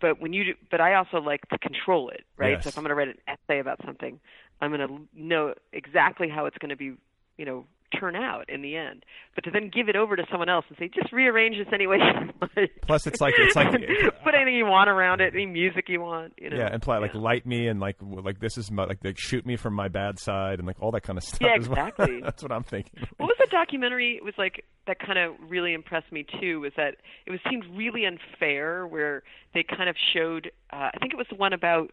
[0.00, 2.52] but when you do, but I also like to control it, right?
[2.52, 2.64] Yes.
[2.64, 4.20] So if I'm going to write an essay about something,
[4.60, 6.92] I'm going to know exactly how it's going to be,
[7.38, 7.64] you know,
[7.98, 9.04] turn out in the end.
[9.34, 11.86] But to then give it over to someone else and say, just rearrange this any
[11.86, 12.70] way you want.
[12.82, 13.70] Plus, it's like it's like
[14.24, 16.56] put anything you want around it, any music you want, you know.
[16.56, 19.46] yeah, and play like light me and like like this is my, like like shoot
[19.46, 21.40] me from my bad side and like all that kind of stuff.
[21.40, 21.56] Yeah, well.
[21.86, 22.20] exactly.
[22.20, 23.06] That's what I'm thinking.
[23.16, 24.16] What was the documentary?
[24.16, 26.60] It was like that kind of really impressed me too.
[26.60, 29.22] Was that it was seemed really unfair where
[29.54, 30.50] they kind of showed.
[30.72, 31.92] Uh, I think it was the one about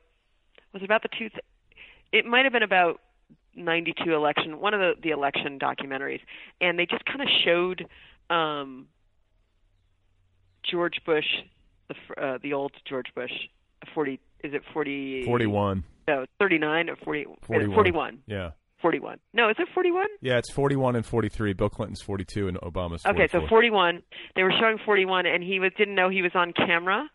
[0.73, 1.29] was it about the two.
[2.11, 3.01] It might have been about
[3.55, 6.21] 92 election, one of the the election documentaries,
[6.61, 7.87] and they just kind of showed
[8.29, 8.87] um
[10.69, 11.25] George Bush,
[11.87, 13.31] the uh, the old George Bush,
[13.93, 15.83] 40 is it 40 41.
[16.07, 17.75] No, 39 or 40 41.
[17.75, 18.19] 41.
[18.27, 18.51] Yeah.
[18.81, 19.17] 41.
[19.33, 20.05] No, is it 41?
[20.21, 21.53] Yeah, it's 41 and 43.
[21.53, 23.11] Bill Clinton's 42 and Obama's 44.
[23.13, 24.03] Okay, so 41.
[24.35, 27.09] They were showing 41, and he was didn't know he was on camera,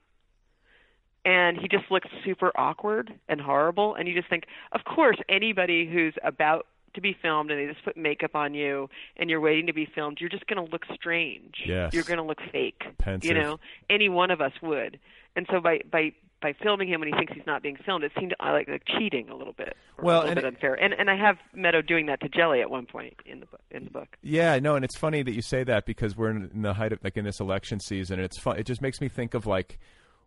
[1.25, 3.95] and he just looks super awkward and horrible.
[3.95, 7.85] And you just think, of course, anybody who's about to be filmed and they just
[7.85, 10.83] put makeup on you and you're waiting to be filmed, you're just going to look
[10.95, 11.55] strange.
[11.65, 11.93] Yes.
[11.93, 12.83] You're going to look fake.
[12.99, 13.29] Pensive.
[13.29, 14.99] You know, any one of us would.
[15.37, 16.13] And so by by
[16.43, 18.83] by filming him when he thinks he's not being filmed, it seemed uh, like like
[18.99, 19.77] cheating a little bit.
[20.03, 20.75] Well, a little and bit it- unfair.
[20.75, 23.61] And and I have Meadow doing that to Jelly at one point in the book.
[23.71, 24.09] In the book.
[24.23, 26.93] Yeah, no, and it's funny that you say that because we're in, in the height
[26.93, 28.59] of like in this election season, and it's fun.
[28.59, 29.79] It just makes me think of like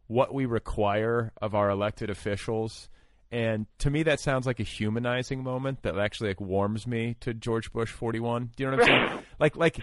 [0.07, 2.89] what we require of our elected officials,
[3.31, 7.33] and to me that sounds like a humanizing moment that actually like warms me to
[7.33, 8.51] George Bush forty one.
[8.55, 9.19] Do you know what I'm saying?
[9.39, 9.79] Like like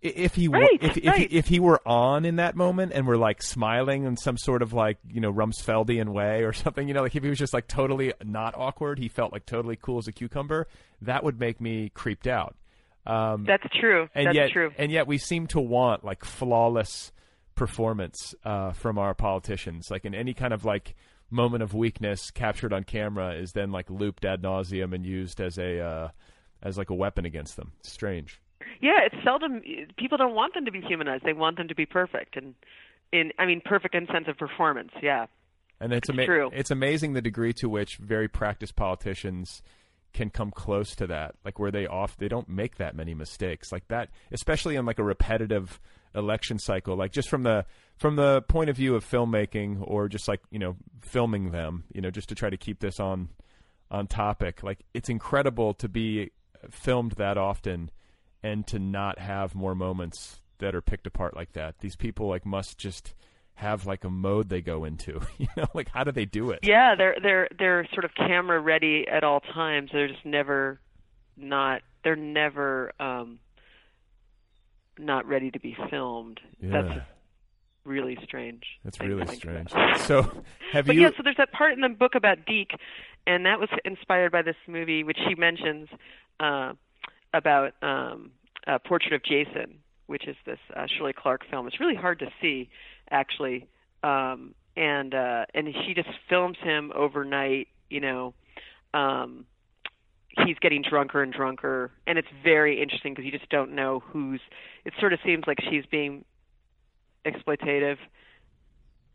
[0.00, 1.30] if he were Right, if if, right.
[1.30, 4.62] he, if he were on in that moment and were like smiling in some sort
[4.62, 7.52] of like you know Rumsfeldian way or something, you know, like if he was just
[7.52, 10.66] like totally not awkward, he felt like totally cool as a cucumber.
[11.02, 12.56] That would make me creeped out.
[13.06, 14.08] Um, That's true.
[14.14, 14.70] and That's yet, true.
[14.78, 17.12] And yet, we seem to want like flawless
[17.66, 19.90] performance uh, from our politicians.
[19.90, 20.94] Like in any kind of like
[21.30, 25.58] moment of weakness captured on camera is then like looped ad nauseum and used as
[25.58, 26.08] a uh,
[26.62, 27.72] as like a weapon against them.
[27.82, 28.40] Strange.
[28.80, 29.62] Yeah, it's seldom
[29.96, 31.24] people don't want them to be humanized.
[31.24, 32.54] They want them to be perfect, and
[33.12, 34.90] in I mean perfect in sense of performance.
[35.00, 35.26] Yeah,
[35.80, 36.50] And it's, It's ama- true.
[36.52, 39.62] it's amazing the degree to which very practiced politicians
[40.12, 41.36] can come close to that.
[41.44, 43.70] Like where they off they don't make that many mistakes.
[43.70, 45.80] Like that especially in like a repetitive
[46.14, 46.96] election cycle.
[46.96, 47.64] Like just from the
[47.98, 52.00] from the point of view of filmmaking or just like, you know, filming them, you
[52.00, 53.28] know, just to try to keep this on
[53.90, 54.62] on topic.
[54.62, 56.30] Like it's incredible to be
[56.70, 57.90] filmed that often
[58.42, 61.78] and to not have more moments that are picked apart like that.
[61.80, 63.14] These people like must just
[63.54, 65.20] have like a mode they go into.
[65.38, 66.60] You know, like how do they do it?
[66.62, 66.94] yeah.
[66.96, 69.90] They're they're they're sort of camera ready at all times.
[69.92, 70.80] They're just never
[71.36, 71.82] not.
[72.04, 73.38] They're never um
[75.02, 76.40] not ready to be filmed.
[76.60, 76.82] Yeah.
[76.82, 77.00] That's
[77.84, 78.62] really strange.
[78.84, 79.72] That's really strange.
[79.72, 79.98] about.
[80.00, 80.22] So,
[80.72, 81.02] have but you?
[81.02, 82.74] yeah, so there's that part in the book about Deke,
[83.26, 85.88] and that was inspired by this movie, which she mentions
[86.40, 86.72] uh,
[87.34, 88.30] about um,
[88.66, 91.66] uh, Portrait of Jason, which is this uh, Shirley Clarke film.
[91.66, 92.68] It's really hard to see,
[93.10, 93.66] actually,
[94.02, 97.68] um, and uh, and she just films him overnight.
[97.90, 98.34] You know,
[98.94, 99.46] um,
[100.44, 104.40] he's getting drunker and drunker, and it's very interesting because you just don't know who's.
[104.84, 106.24] It sort of seems like she's being
[107.24, 107.98] exploitative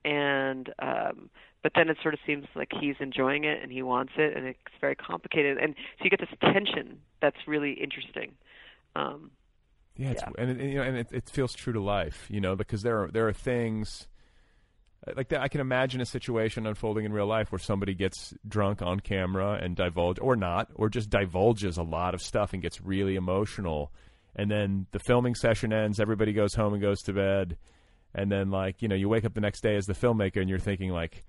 [0.05, 1.29] and um
[1.61, 4.45] but then it sort of seems like he's enjoying it and he wants it and
[4.45, 8.31] it's very complicated and so you get this tension that's really interesting
[8.95, 9.29] um
[9.97, 12.55] yeah, it's, and it, you know, and it, it feels true to life, you know,
[12.55, 14.07] because there are there are things
[15.15, 15.41] like that.
[15.41, 19.59] I can imagine a situation unfolding in real life where somebody gets drunk on camera
[19.61, 23.91] and divulge, or not, or just divulges a lot of stuff and gets really emotional,
[24.35, 27.57] and then the filming session ends, everybody goes home and goes to bed,
[28.13, 30.49] and then like you know you wake up the next day as the filmmaker and
[30.49, 31.23] you're thinking like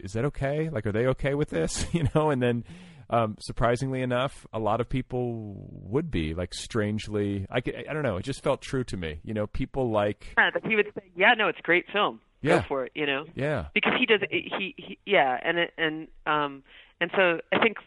[0.00, 0.68] is that okay?
[0.68, 1.86] Like are they okay with this?
[1.94, 2.64] You know and then
[3.10, 8.16] um, surprisingly enough a lot of people would be like strangely I I don't know
[8.16, 9.20] it just felt true to me.
[9.24, 12.58] You know people like yeah, he would say yeah no it's great film Yeah.
[12.58, 13.26] go for it you know?
[13.34, 13.66] Yeah.
[13.74, 16.62] Because he does he, he yeah and it, and um
[17.00, 17.78] and so i think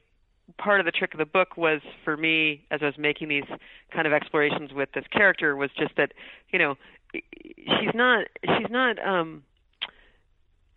[0.58, 3.46] part of the trick of the book was for me as i was making these
[3.92, 6.14] kind of explorations with this character was just that
[6.50, 6.76] you know
[7.14, 9.44] she's not she's not um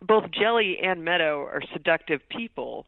[0.01, 2.87] both jelly and meadow are seductive people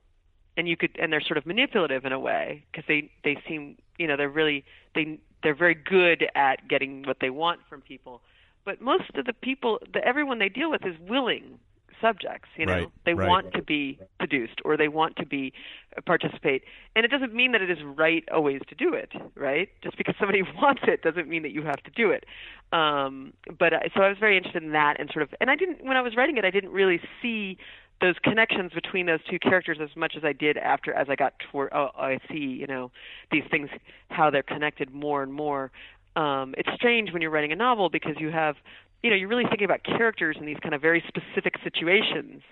[0.56, 3.76] and you could and they're sort of manipulative in a way because they they seem
[3.98, 4.64] you know they're really
[4.94, 8.20] they they're very good at getting what they want from people
[8.64, 11.58] but most of the people the everyone they deal with is willing
[12.00, 12.48] subjects.
[12.56, 13.28] You know, Right, they right.
[13.28, 15.52] want to be seduced or they want to be
[15.96, 16.62] uh, participate,
[16.96, 19.12] and it doesn't mean that it is right always to do it.
[19.34, 19.68] Right?
[19.82, 22.24] Just because somebody wants it doesn't mean that you have to do it.
[22.72, 25.56] Um, but I, so I was very interested in that and sort of, and I
[25.56, 27.58] didn't when I was writing it, I didn't really see
[28.00, 31.34] those connections between those two characters as much as I did after as I got
[31.50, 32.90] toward oh I see you know
[33.30, 33.68] these things
[34.08, 35.70] how they're connected more and more
[36.16, 38.56] um it's strange when you're writing a novel because you have
[39.02, 42.42] you know you're really thinking about characters in these kind of very specific situations.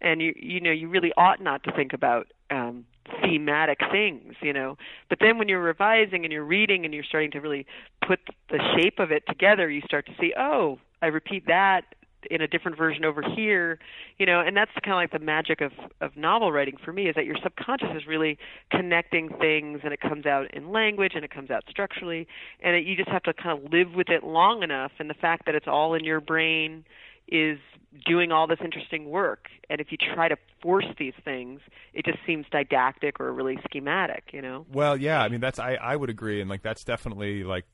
[0.00, 2.84] And you you know you really ought not to think about um
[3.22, 4.76] thematic things you know.
[5.08, 7.66] But then when you're revising and you're reading and you're starting to really
[8.06, 11.82] put the shape of it together you start to see oh I repeat that
[12.30, 13.78] in a different version over here
[14.18, 17.08] you know and that's kind of like the magic of of novel writing for me
[17.08, 18.38] is that your subconscious is really
[18.70, 22.26] connecting things and it comes out in language and it comes out structurally
[22.60, 25.14] and it, you just have to kind of live with it long enough and the
[25.14, 26.84] fact that it's all in your brain
[27.28, 27.58] is
[28.06, 31.60] doing all this interesting work and if you try to force these things
[31.94, 34.66] it just seems didactic or really schematic you know?
[34.72, 37.64] Well, yeah, I mean that's I I would agree, and like that's definitely like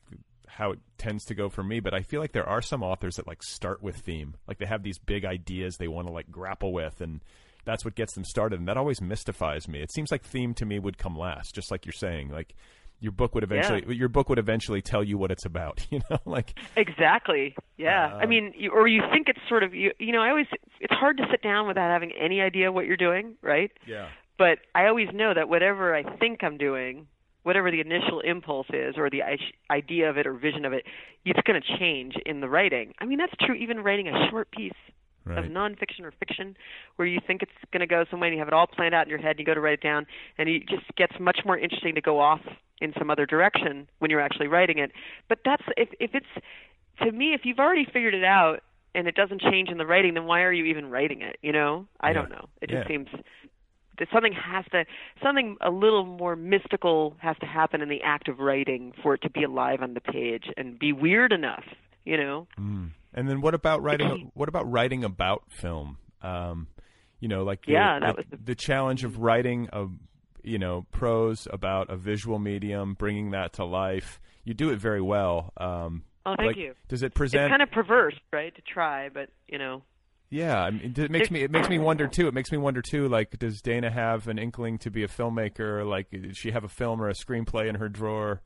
[0.47, 1.79] how it tends to go for me.
[1.79, 4.65] But I feel like there are some authors that like start with theme, like they
[4.65, 7.21] have these big ideas they want to like grapple with, and
[7.65, 9.81] that's what gets them started, and that always mystifies me.
[9.81, 12.55] It seems like theme to me would come last, just like you're saying, like.
[13.01, 13.83] Your book would eventually.
[13.93, 15.85] Your book would eventually tell you what it's about.
[15.91, 17.53] You know, like Exactly.
[17.75, 18.15] Yeah.
[18.15, 19.91] I Um, mean, you, or you think it's sort of you.
[19.99, 20.45] You know, I always
[20.79, 23.69] it's hard to sit down without having any idea what you're doing, right?
[23.85, 27.07] yeah, But I always know that whatever I think I'm doing,
[27.45, 29.37] whatever the initial impulse is, or the i-
[29.71, 30.83] idea of it or vision of it,
[31.25, 32.93] it's going to change in the writing.
[32.99, 34.73] I mean, that's true even writing a short piece
[35.27, 35.39] Right.
[35.39, 36.55] of nonfiction or fiction,
[36.97, 39.07] where you think it's going to go somewhere and you have it all planned out
[39.07, 40.05] in your head, and you go to write it down,
[40.37, 42.41] and it just gets much more interesting to go off
[42.79, 44.91] in some other direction when you're actually writing it.
[45.27, 46.45] But that's if if it's
[47.03, 48.59] to me, if you've already figured it out
[48.93, 51.37] and it doesn't change in the writing, then why are you even writing it?
[51.41, 52.13] You know, I Yeah.
[52.13, 52.45] don't know.
[52.61, 52.87] It just Yeah.
[52.87, 53.09] seems
[54.13, 54.85] something has to
[55.23, 59.21] something a little more mystical has to happen in the act of writing for it
[59.21, 61.63] to be alive on the page and be weird enough.
[62.03, 62.47] You know.
[62.59, 62.91] Mm.
[63.13, 64.31] And then what about writing?
[64.35, 65.97] What about writing about film?
[66.21, 66.67] Um,
[67.19, 69.87] you know, like the, Yeah, that the, was the- the challenge of writing a,
[70.43, 74.19] you know, prose about a visual medium, bringing that to life.
[74.43, 75.51] You do it very well.
[75.57, 76.73] Um, Oh, thank like, you.
[76.87, 77.43] Does it present?
[77.43, 79.83] It's kind of perverse, right, to try, but you know.
[80.29, 82.27] Yeah, I mean, it makes me it makes me wonder too.
[82.27, 83.07] It makes me wonder too.
[83.07, 85.87] Like, does Dana have an inkling to be a filmmaker?
[85.87, 88.41] Like, does she have a film or a screenplay in her drawer?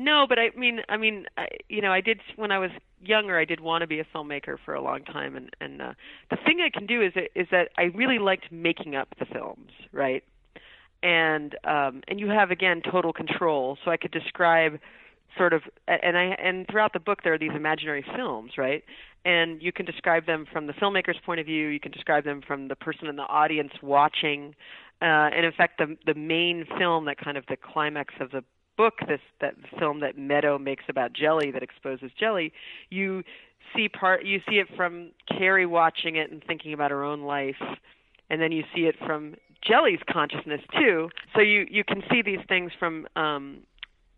[0.00, 3.36] No, but I mean, I mean, I, you know, I did when I was younger.
[3.36, 5.92] I did want to be a filmmaker for a long time, and and uh,
[6.30, 9.70] the thing I can do is is that I really liked making up the films,
[9.90, 10.22] right?
[11.02, 14.78] And um, and you have again total control, so I could describe
[15.36, 18.84] sort of and I and throughout the book there are these imaginary films, right?
[19.24, 21.68] And you can describe them from the filmmaker's point of view.
[21.68, 24.54] You can describe them from the person in the audience watching.
[25.02, 28.42] Uh, and in fact, the the main film that kind of the climax of the
[28.76, 32.52] book, this that film that Meadow makes about jelly that exposes jelly,
[32.90, 33.22] you
[33.76, 37.62] see part you see it from Carrie watching it and thinking about her own life,
[38.30, 41.10] and then you see it from Jelly's consciousness too.
[41.34, 43.58] So you you can see these things from um,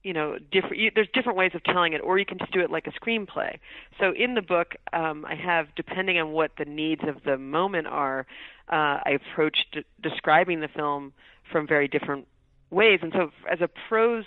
[0.02, 2.60] you know different you, there's different ways of telling it or you can just do
[2.60, 3.58] it like a screenplay.
[3.98, 7.86] So in the book um, i have depending on what the needs of the moment
[7.86, 8.26] are
[8.68, 11.12] uh, i approached d- describing the film
[11.50, 12.26] from very different
[12.70, 13.00] ways.
[13.02, 14.24] And so as a prose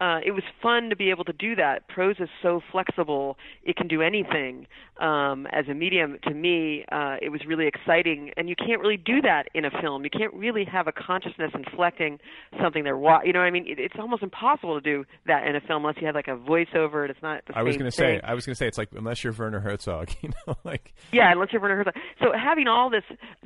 [0.00, 1.88] uh, it was fun to be able to do that.
[1.88, 4.66] Prose is so flexible; it can do anything.
[5.00, 8.96] Um, as a medium, to me, uh, it was really exciting, and you can't really
[8.96, 10.04] do that in a film.
[10.04, 12.18] You can't really have a consciousness inflecting
[12.62, 15.56] something they're You know, what I mean, it, it's almost impossible to do that in
[15.56, 17.02] a film unless you have like a voiceover.
[17.02, 18.78] And it's not the I was going to say, I was going to say, it's
[18.78, 21.94] like unless you're Werner Herzog, you know, like Yeah, unless you're Werner Herzog.
[22.20, 23.04] So having all this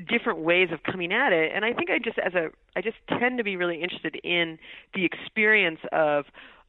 [0.08, 2.96] different ways of coming at it, and I think I just as a I just
[3.08, 4.58] tend to be really interested in
[4.94, 6.26] the experience of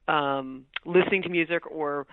[0.08, 2.08] um, listening to music or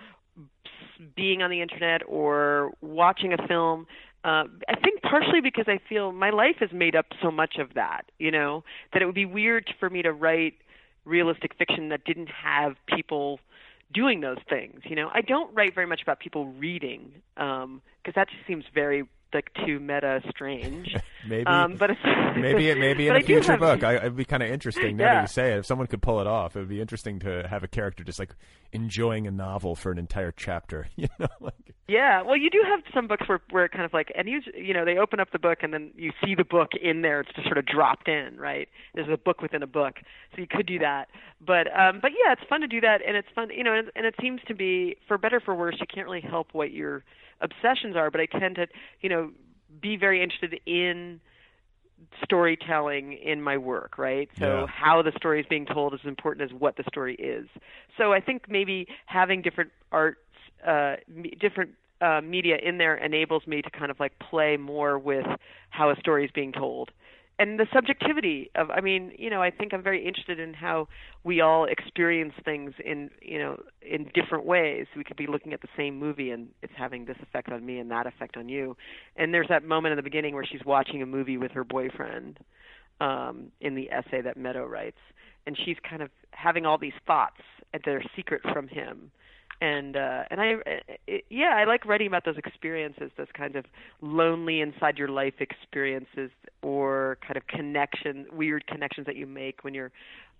[1.15, 3.87] being on the internet or watching a film.
[4.23, 7.73] Uh, I think partially because I feel my life is made up so much of
[7.75, 10.55] that, you know, that it would be weird for me to write
[11.05, 13.39] realistic fiction that didn't have people
[13.93, 14.81] doing those things.
[14.83, 19.07] You know, I don't write very much about people reading because that just seems very
[19.33, 20.95] like too meta strange.
[21.27, 21.99] maybe um, but it's,
[22.37, 23.83] maybe it maybe in a future have- book.
[23.83, 25.13] I, it'd be kind of interesting now Yeah.
[25.15, 25.59] that you say it.
[25.59, 28.19] If someone could pull it off, it would be interesting to have a character just
[28.19, 28.35] like
[28.71, 30.87] enjoying a novel for an entire chapter.
[30.95, 31.53] You know, like
[31.87, 34.41] Yeah, well, you do have some books where where it kind of like, and you
[34.55, 37.21] you know they open up the book and then you see the book in there.
[37.21, 38.67] It's just sort of dropped in, right?
[38.95, 39.95] There's a book within a book,
[40.35, 41.07] so you could do that.
[41.39, 43.89] But um, but yeah, it's fun to do that, and it's fun, you know, and,
[43.95, 45.75] and it seems to be for better for worse.
[45.79, 47.03] You can't really help what your
[47.41, 48.67] obsessions are, but I tend to,
[49.01, 49.31] you know,
[49.81, 51.19] be very interested in
[52.23, 54.29] storytelling in my work, right?
[54.39, 54.67] So Yeah.
[54.67, 57.47] how the story is being told is as important as what the story is.
[57.97, 60.19] So I think maybe having different arts,
[60.65, 61.71] uh, me- different
[62.01, 65.25] uh, media in there enables me to kind of like play more with
[65.69, 66.91] how a story is being told.
[67.39, 70.89] And the subjectivity of, I mean, you know, I think I'm very interested in how
[71.23, 74.87] we all experience things in, you know, in different ways.
[74.95, 77.79] We could be looking at the same movie and it's having this effect on me
[77.79, 78.75] and that effect on you.
[79.15, 82.39] And there's that moment in the beginning where she's watching a movie with her boyfriend
[82.99, 84.99] um, in the essay that Meadow writes,
[85.47, 87.39] and she's kind of having all these thoughts
[87.71, 89.11] that are secret from him.
[89.61, 90.55] And uh, and I,
[91.05, 93.65] it, yeah, I like writing about those experiences, those kinds of
[94.01, 96.31] lonely inside your life experiences,
[96.61, 99.91] or kind of connection, weird connections that you make when you're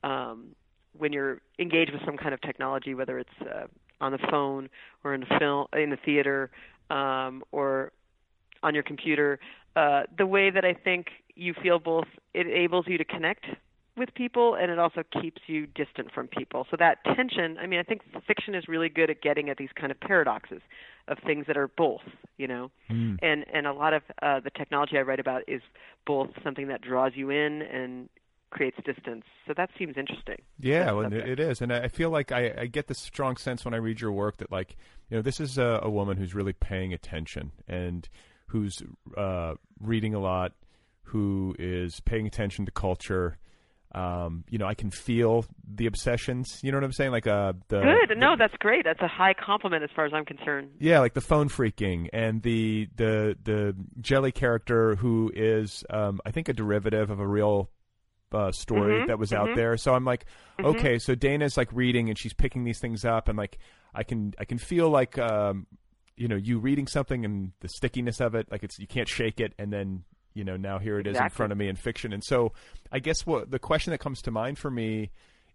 [0.03, 0.55] um,
[0.97, 3.67] when you're engaged with some kind of technology, whether it's uh,
[3.99, 4.69] on the phone
[5.03, 6.49] or in the film, in the theater,
[6.89, 7.91] um, or
[8.63, 9.39] on your computer.
[9.75, 13.45] Uh, the way that I think you feel both it enables you to connect
[13.99, 16.65] with people and it also keeps you distant from people.
[16.71, 19.69] So that tension, I mean, I think fiction is really good at getting at these
[19.75, 20.61] kind of paradoxes
[21.07, 22.01] of things that are both,
[22.37, 22.71] you know.
[22.89, 23.19] Mm.
[23.21, 25.61] And and a lot of uh, the technology I write about is
[26.05, 28.09] both something that draws you in and
[28.51, 29.25] creates distance.
[29.47, 30.37] So that seems interesting.
[30.59, 33.73] Yeah, well, it is, and I feel like I, I get this strong sense when
[33.73, 34.75] I read your work that, like,
[35.09, 38.09] you know, this is a, a woman who's really paying attention and
[38.47, 38.81] who's
[39.15, 40.53] uh, reading a lot,
[41.03, 43.37] who is paying attention to culture.
[43.93, 46.59] Um, you know, I can feel the obsessions.
[46.61, 47.11] You know what I'm saying?
[47.11, 48.17] Like, uh, the Good.
[48.19, 48.83] No, that's great.
[48.85, 50.69] That's a high compliment as far as I'm concerned.
[50.79, 56.31] yeah, like the phone freaking and the the the jelly character who is, um, I
[56.31, 57.69] think, a derivative of a real
[58.31, 59.55] uh, story Mhm, that was out mhm.
[59.55, 59.75] there.
[59.75, 60.25] So I'm like,
[60.59, 60.65] Mhm.
[60.65, 63.57] okay, so Dana's like reading and she's picking these things up, and like
[63.95, 65.65] I can I can feel like um,
[66.15, 69.39] you know you reading something and the stickiness of it, like it's you can't shake
[69.39, 70.03] it, and then
[70.33, 72.53] you know now here it is in front of me in fiction, and so
[72.91, 75.11] I guess what the question that comes to mind for me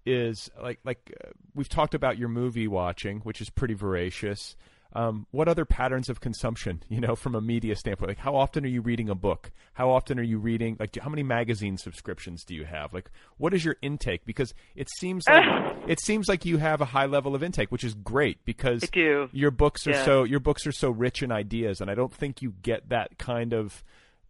[0.07, 4.57] is like like uh, we've talked about your movie watching, which is pretty voracious.
[4.97, 8.11] Um, what other patterns of consumption, you know, from a media standpoint?
[8.11, 9.51] Like, how often are you reading a book?
[9.72, 10.77] How often are you reading?
[10.79, 12.95] Like, do- how many magazine subscriptions do you have?
[12.95, 14.25] Like, what is your intake?
[14.25, 15.43] Because it seems like
[15.89, 18.83] it seems like you have a high level of intake, which is great because
[19.33, 20.05] your books are Yeah.
[20.05, 23.18] so your books are so rich in ideas, and I don't think you get that
[23.18, 23.83] kind of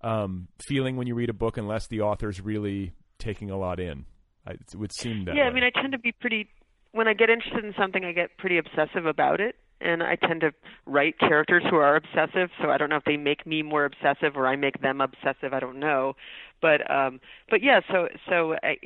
[0.05, 4.05] um, feeling when you read a book unless the author's really taking a lot in.
[4.47, 5.35] I, it would seem that.
[5.35, 5.49] yeah, way.
[5.49, 6.49] I mean, I tend to be pretty.
[6.93, 10.43] When I get interested in something, I get pretty obsessive about it, and I tend
[10.43, 10.53] to
[10.87, 12.51] write characters who are obsessive.
[12.63, 15.55] So I don't know if they make me more obsessive or I make them obsessive.
[15.55, 16.15] I don't know,
[16.61, 17.81] but um, but yeah.
[17.91, 18.77] So so I,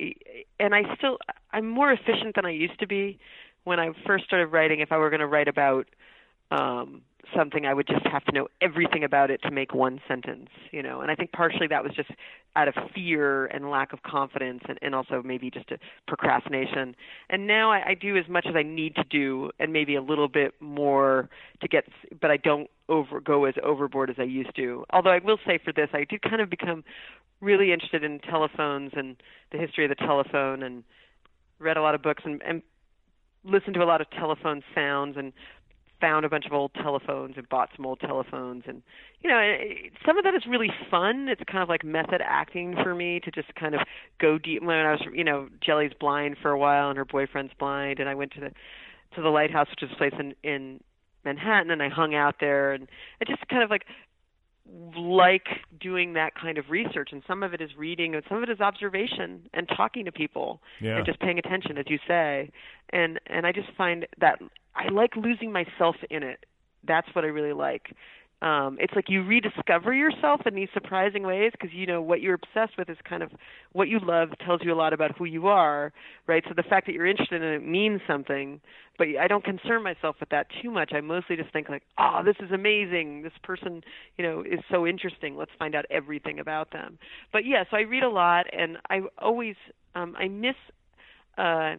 [0.61, 1.19] and I still
[1.53, 3.19] I'm more efficient than I used to be.
[3.65, 5.87] When I first started writing, if I were going to write about
[6.53, 7.03] um
[7.37, 10.83] something I would just have to know everything about it to make one sentence, you
[10.83, 11.01] know.
[11.01, 12.11] And I think partially that was just
[12.57, 16.97] out of fear and lack of confidence and, and also maybe just a procrastination.
[17.31, 20.03] And now I, I do as much as I need to do and maybe a
[20.03, 21.29] little bit more
[21.61, 21.85] to get
[22.21, 24.85] but I don't over go as overboard as I used to.
[24.91, 26.85] Although I will say for this I did kind of become
[27.41, 29.17] really interested in telephones and
[29.53, 30.85] the history of the telephone and
[31.59, 32.63] read a lot of books and, and
[33.45, 35.33] listened to a lot of telephone sounds and
[36.01, 38.65] found a bunch of old telephones and bought some old telephones.
[38.67, 38.83] And
[39.21, 41.29] you know eh, some of that is really fun.
[41.29, 43.81] It's kind of like method acting for me to just kind of
[44.21, 44.63] go deep.
[44.63, 48.09] When i was you know jelly's blind for a while and her boyfriend's blind and
[48.09, 48.51] i went to the
[49.17, 50.81] to the lighthouse which is a place in in
[51.25, 52.73] manhattan and i hung out there.
[52.73, 52.89] And
[53.21, 53.85] i just kind of like
[54.97, 55.47] like
[55.81, 57.09] doing that kind of research.
[57.13, 60.13] And some of it is reading and some of it is observation and talking to
[60.13, 60.97] people Yeah.
[60.99, 62.51] and just paying attention as you say.
[62.91, 64.39] And and i just find that
[64.79, 66.47] i like losing myself in it.
[66.87, 67.93] That's what i really like.
[68.41, 72.35] Um it's like you rediscover yourself in these surprising ways because you know what you're
[72.43, 73.31] obsessed with is kind of
[73.73, 75.93] what you love tells you a lot about who you are
[76.29, 76.45] right?
[76.47, 78.61] So the fact that you're interested in it means something
[78.99, 80.91] but i don't concern myself with that too much.
[80.95, 83.23] I mostly just think like oh this is amazing.
[83.23, 83.83] This person
[84.17, 85.37] you know is so interesting.
[85.37, 86.99] Let's find out everything about them.
[87.33, 89.57] But yeah so i read a lot and i always
[89.97, 90.57] um i miss
[91.39, 91.75] uh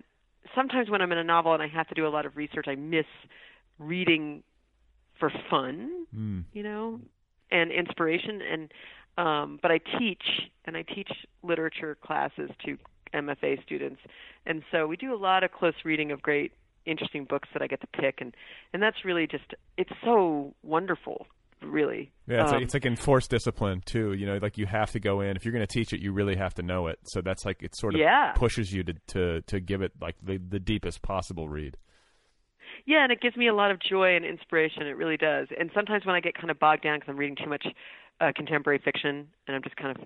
[0.56, 2.66] sometimes when i'm in a novel and i have to do a lot of research
[2.68, 3.06] i miss
[3.78, 4.44] reading
[5.20, 6.44] for fun Mm.
[6.54, 7.00] you know,
[7.52, 8.42] and inspiration.
[8.42, 8.74] And
[9.18, 10.24] um, but I teach
[10.66, 11.12] and I teach
[11.44, 12.78] literature classes to
[13.14, 14.02] MFA students,
[14.46, 16.52] and so we do a lot of close reading of great,
[16.86, 18.34] interesting books that I get to pick, and
[18.74, 21.28] and that's really just it's so wonderful,
[21.62, 22.12] really.
[22.28, 24.14] Yeah, it's, Um, like, it's like enforced discipline too.
[24.14, 26.12] You know, like you have to go in if you're going to teach it, you
[26.14, 27.00] really have to know it.
[27.04, 28.34] So that's like it sort of Yeah.
[28.34, 31.78] pushes you to to to give it like the the deepest possible read.
[32.86, 34.84] Yeah, and it gives me a lot of joy and inspiration.
[34.88, 35.48] It really does.
[35.60, 37.66] And sometimes when I get kind of bogged down because I'm reading too much
[38.22, 40.06] uh, contemporary fiction, and I'm just kind of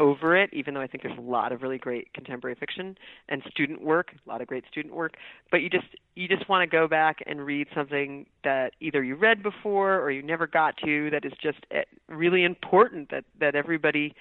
[0.00, 2.96] over it, even though I think there's a lot of really great contemporary fiction
[3.28, 5.14] and student work, a lot of great student work.
[5.50, 9.16] But you just you just want to go back and read something that either you
[9.16, 13.54] read before or you never got to that is just eh, really important that that
[13.54, 14.14] everybody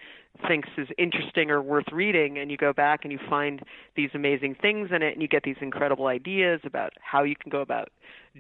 [0.48, 3.64] thinks is interesting or worth reading and you go back and you find
[3.96, 7.50] these amazing things in it and you get these incredible ideas about how you can
[7.50, 7.90] go about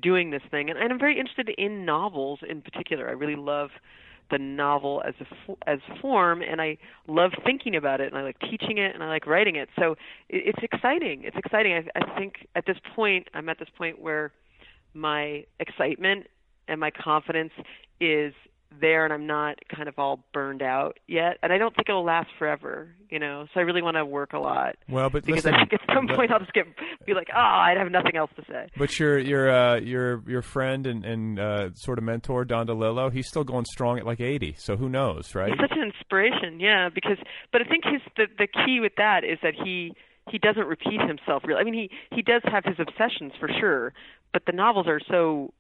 [0.02, 3.08] doing this thing and, and I'm very interested in novels in particular.
[3.10, 3.70] I really love
[4.30, 8.40] the novel as a as form and I love thinking about it and I like
[8.40, 9.70] teaching it and I like writing it.
[9.78, 9.94] So
[10.30, 11.24] it, it's exciting.
[11.24, 11.74] It's exciting.
[11.74, 14.32] I, I think at this point I'm at this point where
[14.94, 16.28] my excitement
[16.68, 17.52] and my confidence
[18.00, 18.34] is
[18.80, 21.38] there and I'm not kind of all burned out yet.
[21.41, 23.47] And I don't think it'll last forever, you know.
[23.53, 24.76] So I really want to work a lot.
[24.89, 26.65] Well, but because listen, I think at some point I'll just get
[27.05, 28.68] be like, oh, I'd have nothing else to say.
[28.78, 33.11] But your your uh, your your friend and and uh, sort of mentor Don DeLillo,
[33.11, 34.55] he's still going strong at like 80.
[34.57, 35.49] So who knows, right?
[35.49, 36.89] He's such an inspiration, yeah.
[36.93, 37.18] Because,
[37.51, 39.93] but I think his the the key with that is that he
[40.30, 41.61] he doesn't repeat himself really.
[41.61, 43.93] I mean, he he does have his obsessions for sure,
[44.34, 45.53] but the novels are so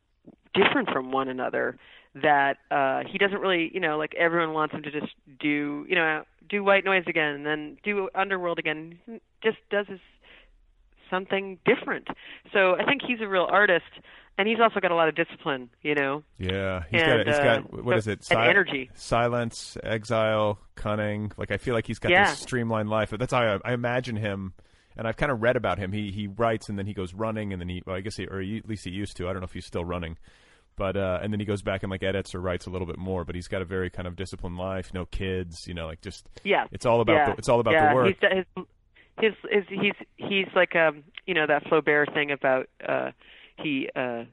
[0.53, 1.77] different from one another
[2.21, 5.95] that uh he doesn't really you know like everyone wants him to just do you
[5.95, 8.99] know do white noise again and then do underworld again.
[9.05, 9.99] He just does his
[11.09, 12.07] something different.
[12.53, 13.85] So i think he's a real artist
[14.37, 16.23] and he's also got a lot of discipline you know?
[16.37, 18.27] Yeah he's and, got he's uh, got what is it?
[18.29, 18.89] and energy.
[18.93, 21.31] silence exile cunning.
[21.37, 22.29] Like i feel like he's got Yeah.
[22.31, 23.11] this streamlined life.
[23.11, 24.53] That's how I, I imagine him
[24.97, 25.91] and I've kind of read about him.
[25.91, 28.25] He he writes and then he goes running and then he well, I guess he
[28.27, 29.27] or he, at least he used to.
[29.29, 30.17] I don't know if he's still running,
[30.77, 32.97] but uh, and then he goes back and like edits or writes a little bit
[32.97, 33.25] more.
[33.25, 34.93] But he's got a very kind of disciplined life.
[34.93, 37.31] No kids, you know, like just yeah It's all about yeah.
[37.31, 37.89] the, it's all about yeah.
[37.89, 38.15] the work.
[38.21, 38.65] he's, his,
[39.19, 43.11] his his he's he's like um you know that Flaubert thing about uh
[43.57, 44.23] he uh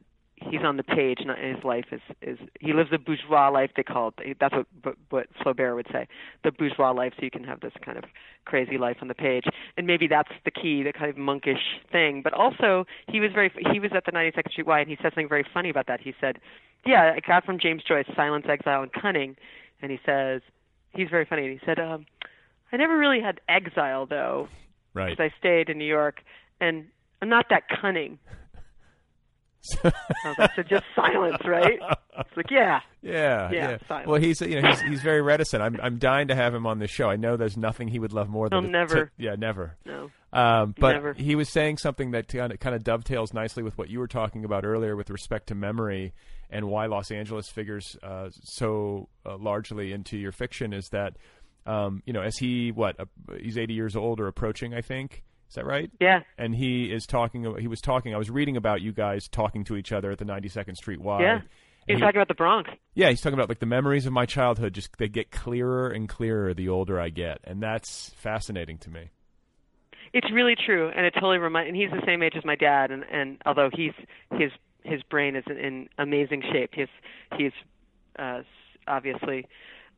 [0.50, 3.82] he's on the page and his life is is he lives a bourgeois life they
[3.82, 6.06] call it that's what what- Flaubert would say
[6.42, 8.04] the bourgeois life so you can have this kind of
[8.44, 9.44] crazy life on the page
[9.76, 13.50] and maybe that's the key the kind of monkish thing but also he was very
[13.72, 16.00] he was at the 92nd Street Y and he said something very funny about that
[16.00, 16.38] he said
[16.86, 19.36] yeah I got from James Joyce silence exile and cunning
[19.82, 20.42] and he says
[20.94, 22.06] he's very funny and he said um
[22.72, 24.48] I never really had exile though
[24.94, 25.10] right.
[25.16, 26.22] because I stayed in New York,
[26.60, 26.86] and
[27.22, 28.18] I'm not that cunning.
[29.84, 29.92] I
[30.38, 31.78] was so just silence, right?
[32.18, 34.08] It's like, yeah, Yeah, Yeah, silence.
[34.08, 35.62] Well, he's you know he's he's very reticent.
[35.62, 37.08] I'm I'm dying to have him on this show.
[37.08, 39.10] I know there's nothing he would love more than He'll never.
[39.16, 39.76] yeah, never.
[39.84, 41.12] no, Um, but Never.
[41.14, 44.08] he was saying something that kind of, kind of dovetails nicely with what you were
[44.08, 46.12] talking about earlier with respect to memory
[46.50, 51.16] and why Los Angeles figures uh, so uh, largely into your fiction is that
[51.66, 53.04] um, you know as he what uh,
[53.40, 55.24] he's 80 years old or approaching I think
[55.54, 55.88] is that right?
[56.00, 57.46] yeah, And he is talking.
[57.46, 58.12] about- He was talking.
[58.12, 61.20] I was reading about you guys talking to each other at the 92nd Street Y.
[61.22, 61.40] yeah.
[61.86, 62.70] He's he- talking about the Bronx.
[62.94, 64.72] yeah, he's talking about like the memories of my childhood.
[64.74, 69.10] Just they get clearer and clearer the older I get, and that's fascinating to me.
[70.12, 71.68] It's really true, and it totally reminds.
[71.68, 73.92] And he's the same age as my dad, and and although he's
[74.32, 74.50] his
[74.82, 76.88] his brain is in, in amazing shape, he's
[77.36, 77.52] he's
[78.18, 78.42] uh,
[78.88, 79.46] obviously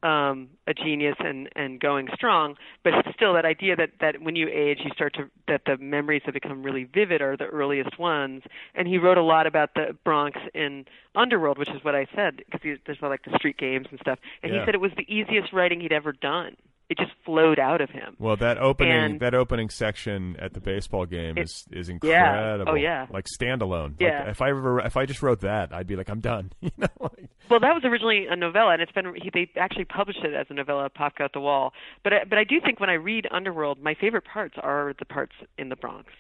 [0.03, 2.57] um, a genius and and going strong.
[2.85, 6.23] But still, that idea that that when you age, you start to that the memories
[6.27, 8.43] that become really vivid are the earliest ones.
[8.75, 10.85] And he wrote a lot about the Bronx in
[11.15, 14.19] Underworld, which is what I said because there's like the street games and stuff.
[14.43, 14.61] And Yeah.
[14.61, 16.57] he said it was the easiest writing he'd ever done.
[16.89, 18.15] It just flowed out of him.
[18.21, 22.15] Well, that opening And- that opening section at the baseball game It- is is incredible.
[22.17, 22.65] yeah.
[22.73, 23.07] Oh, yeah.
[23.11, 23.95] like standalone.
[23.99, 24.21] Yeah.
[24.21, 26.53] Like, if I ever if I just wrote that, I'd be like, I'm done.
[26.61, 29.87] you know, like, Well, that was originally a novella, and it's been he, they actually
[29.87, 31.73] published it as a novella, Pafko at the Wall.
[32.05, 35.05] But I, but I do think when I read Underworld, my favorite parts are the
[35.07, 36.13] parts in the Bronx.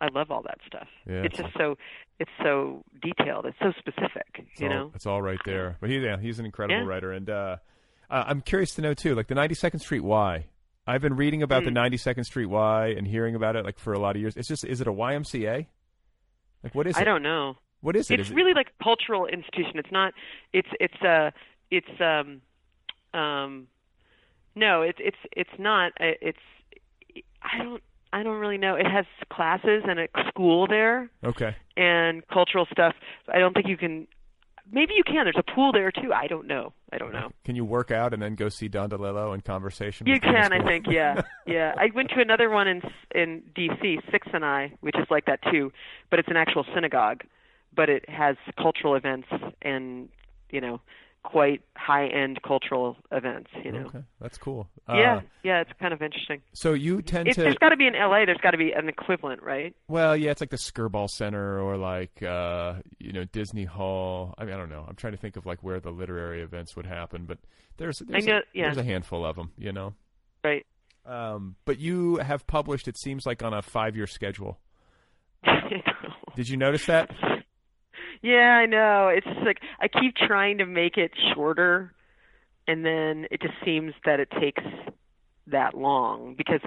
[0.00, 0.88] I love all that stuff.
[1.06, 1.76] Yeah, it's it's- just so
[2.18, 3.44] it's so detailed.
[3.46, 4.26] It's so specific.
[4.50, 4.90] it's you all, know.
[4.94, 5.76] it's all right there.
[5.80, 6.86] But he, yeah, he's an incredible Yeah.
[6.88, 7.56] writer, and uh,
[8.12, 10.46] uh, I'm curious to know too, like the 92nd Street Y.
[10.86, 11.92] I've been reading about the Mm.
[11.92, 14.36] 92nd Street Y and hearing about it like for a lot of years.
[14.36, 15.66] It's just, is it a YMCA?
[16.64, 17.02] Like, what is I it?
[17.02, 17.56] I don't know.
[17.80, 18.20] What is it?
[18.20, 19.72] It's Is it- really like a cultural institution.
[19.76, 20.12] It's not.
[20.52, 21.30] It's it's uh
[21.70, 22.40] it's um
[23.18, 23.66] um
[24.54, 26.38] no it's it's it's not uh, it's
[27.42, 27.82] I don't
[28.12, 28.74] I don't really know.
[28.76, 31.10] It has classes and a school there.
[31.24, 31.56] okay.
[31.76, 32.94] and cultural stuff.
[33.32, 34.06] I don't think you can.
[34.70, 35.24] Maybe you can.
[35.24, 36.12] There's a pool there too.
[36.12, 36.72] I don't know.
[36.92, 37.30] I don't know.
[37.44, 40.06] Can you work out and then go see Don DeLillo and conversation?
[40.06, 40.86] You can, I think.
[40.88, 41.74] Yeah, yeah.
[41.76, 42.82] I went to another one in
[43.14, 43.98] in D.C.
[44.10, 45.72] Sixth and I, which is like that too,
[46.10, 47.24] but it's an actual synagogue,
[47.74, 49.28] but it has cultural events
[49.62, 50.08] and
[50.50, 50.80] you know
[51.24, 53.50] quite high end cultural events.
[53.64, 53.86] You know.
[53.86, 54.68] Okay, that's cool.
[54.88, 56.42] Yeah, Uh, yeah, it's kind of interesting.
[56.52, 58.24] So you tend to there's got to be in LA.
[58.26, 59.74] There's got to be an equivalent, right?
[59.88, 64.34] Well, yeah, it's like the Skirball Center or like uh, you know Disney Hall.
[64.38, 64.84] I mean, I don't know.
[64.88, 67.38] I'm trying to think of like where the literary events would happen, but
[67.76, 68.64] there's there's, know- a, yeah.
[68.64, 69.94] there's a handful of them, you know.
[70.44, 70.66] Right.
[71.04, 72.88] Um, but you have published.
[72.88, 74.58] It seems like on a five year schedule.
[76.36, 77.10] Did you notice that?
[78.22, 79.08] Yeah, I know.
[79.08, 81.92] It's just like I keep trying to make it shorter,
[82.68, 84.62] and then it just seems that it takes
[85.48, 86.60] that long because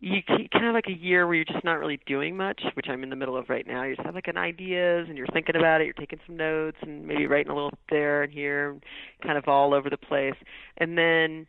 [0.00, 3.02] you kind of like a year where you're just not really doing much, which I'm
[3.02, 3.82] in the middle of right now.
[3.82, 6.76] You just have like an ideas and you're thinking about it, you're taking some notes
[6.82, 8.76] and maybe writing a little there and here,
[9.24, 10.36] kind of all over the place.
[10.76, 11.48] And then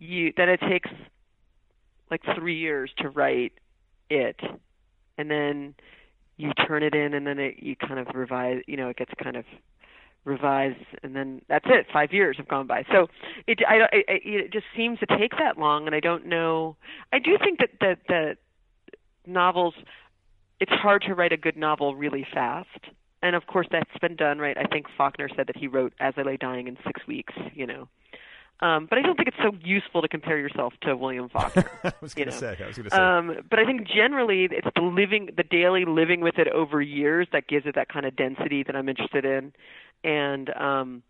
[0.00, 0.90] you then it takes
[2.10, 3.52] like 3 years to write
[4.10, 4.40] it.
[5.16, 5.74] And then
[6.42, 9.12] you turn it in and then it you kind of revise, you know, it gets
[9.22, 9.44] kind of
[10.24, 11.86] revised and then that's it.
[11.92, 12.84] 5 years have gone by.
[12.92, 13.08] So
[13.46, 16.76] it i don't it, just seems to take that long and i don't know.
[17.12, 18.36] I do think that that that
[19.26, 19.74] novels
[20.60, 22.82] it's hard to write a good novel really fast.
[23.22, 24.56] And of course that's been done right?
[24.58, 27.66] I think faulkner said that he wrote as i lay dying in 6 weeks you
[27.66, 27.88] know
[28.62, 31.68] um, but I don't think it's so useful to compare yourself to William Faulkner.
[31.82, 32.56] I was going to say.
[32.62, 32.96] I was going to say.
[32.96, 37.26] Um, but I think generally it's the living, the daily living with it over years
[37.32, 39.52] that gives it that kind of density that I'm interested in,
[40.04, 41.02] and um,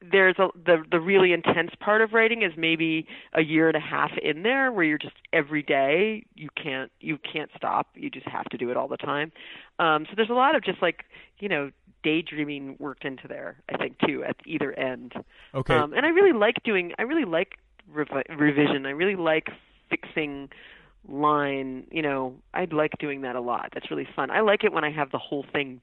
[0.00, 3.80] there's a the the really intense part of writing is maybe a year and a
[3.80, 7.88] half in there where you're just every day you can't you can't stop.
[7.94, 9.30] You just have to do it all the time.
[9.78, 11.04] Um so there's a lot of just like
[11.38, 11.70] you know
[12.02, 15.12] daydreaming worked into there i think too at either end.
[15.54, 15.74] Okay.
[15.74, 17.58] um and i really like doing i really like
[17.94, 18.86] revi- revision.
[18.86, 19.48] I really like
[19.90, 20.48] fixing
[21.06, 23.70] line you know I'd like doing that a lot.
[23.74, 24.30] That's really fun.
[24.30, 25.82] I like it when i have the whole thing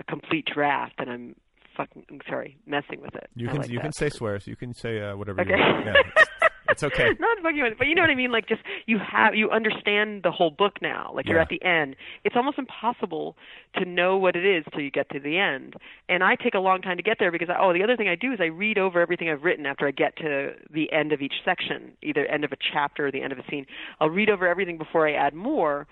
[0.00, 1.36] a complete draft and i'm
[1.80, 3.82] fucking sorry messing with it you I can like you that.
[3.82, 4.46] can say swears.
[4.46, 5.50] You can say uh, whatever Okay.
[5.56, 5.86] you want.
[5.86, 6.30] Yeah, it's,
[6.70, 7.08] it's okay.
[7.18, 8.30] Not fucking with it, but you know what I mean.
[8.32, 11.10] Like, just you have you understand the whole book now.
[11.14, 11.96] Like, you're at the end.
[12.24, 13.36] It's almost impossible
[13.78, 15.74] to know what it is till you get to the end.
[16.08, 18.08] And I take a long time to get there because I, oh, the other thing
[18.08, 21.12] I do is I read over everything I've written after I get to the end
[21.12, 23.64] of each section, either end of a chapter or the end of a scene.
[24.00, 25.86] I'll read over everything before I add more.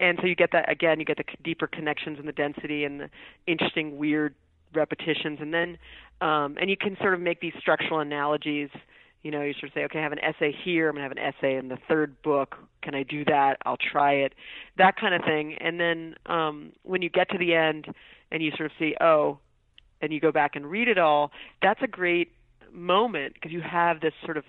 [0.00, 0.98] And so you get that again.
[0.98, 3.10] You get the deeper connections and the density and the
[3.46, 4.34] interesting, weird
[4.76, 5.78] repetitions, and then
[6.20, 8.70] um, and you can sort of make these structural analogies.
[9.22, 10.88] You know, you sort of say, okay, I have an essay here.
[10.88, 12.56] I'm gonna have an essay in the third book.
[12.82, 13.56] Can I do that?
[13.64, 14.34] I'll try it.
[14.76, 15.56] That kind of thing.
[15.60, 17.86] And then um, when you get to the end
[18.30, 19.38] and you sort of see, oh,
[20.02, 21.30] and you go back and read it all,
[21.62, 22.32] that's a great
[22.74, 24.44] moment because you have this sort of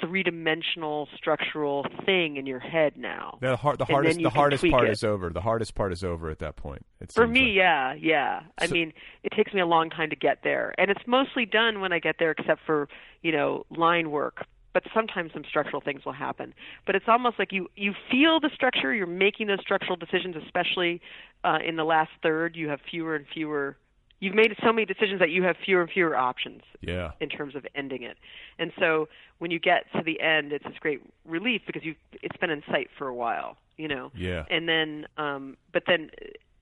[0.00, 3.38] three-dimensional structural thing in your head now.
[3.40, 4.92] The, har- the hardest the hardest part it.
[4.92, 5.30] is over.
[5.30, 6.84] The hardest part is over at that point.
[7.12, 7.54] For me, like.
[7.56, 8.40] yeah, yeah.
[8.58, 11.44] I So- mean, it takes me a long time to get there, and it's mostly
[11.46, 12.88] done when I get there, except for
[13.22, 14.46] you know line work.
[14.72, 16.52] But sometimes some structural things will happen.
[16.84, 18.92] But it's almost like you you feel the structure.
[18.92, 21.00] You're making those structural decisions, especially
[21.44, 22.56] uh, in the last third.
[22.56, 23.76] You have fewer and fewer.
[24.24, 27.10] You've made so many decisions that you have fewer and fewer options Yeah.
[27.20, 28.16] in terms of ending it.
[28.58, 29.08] And so
[29.38, 32.62] when you get to the end, it's this great relief because you it's been in
[32.70, 34.10] sight for a while, you know.
[34.14, 34.46] Yeah.
[34.48, 36.10] And then, um, but then,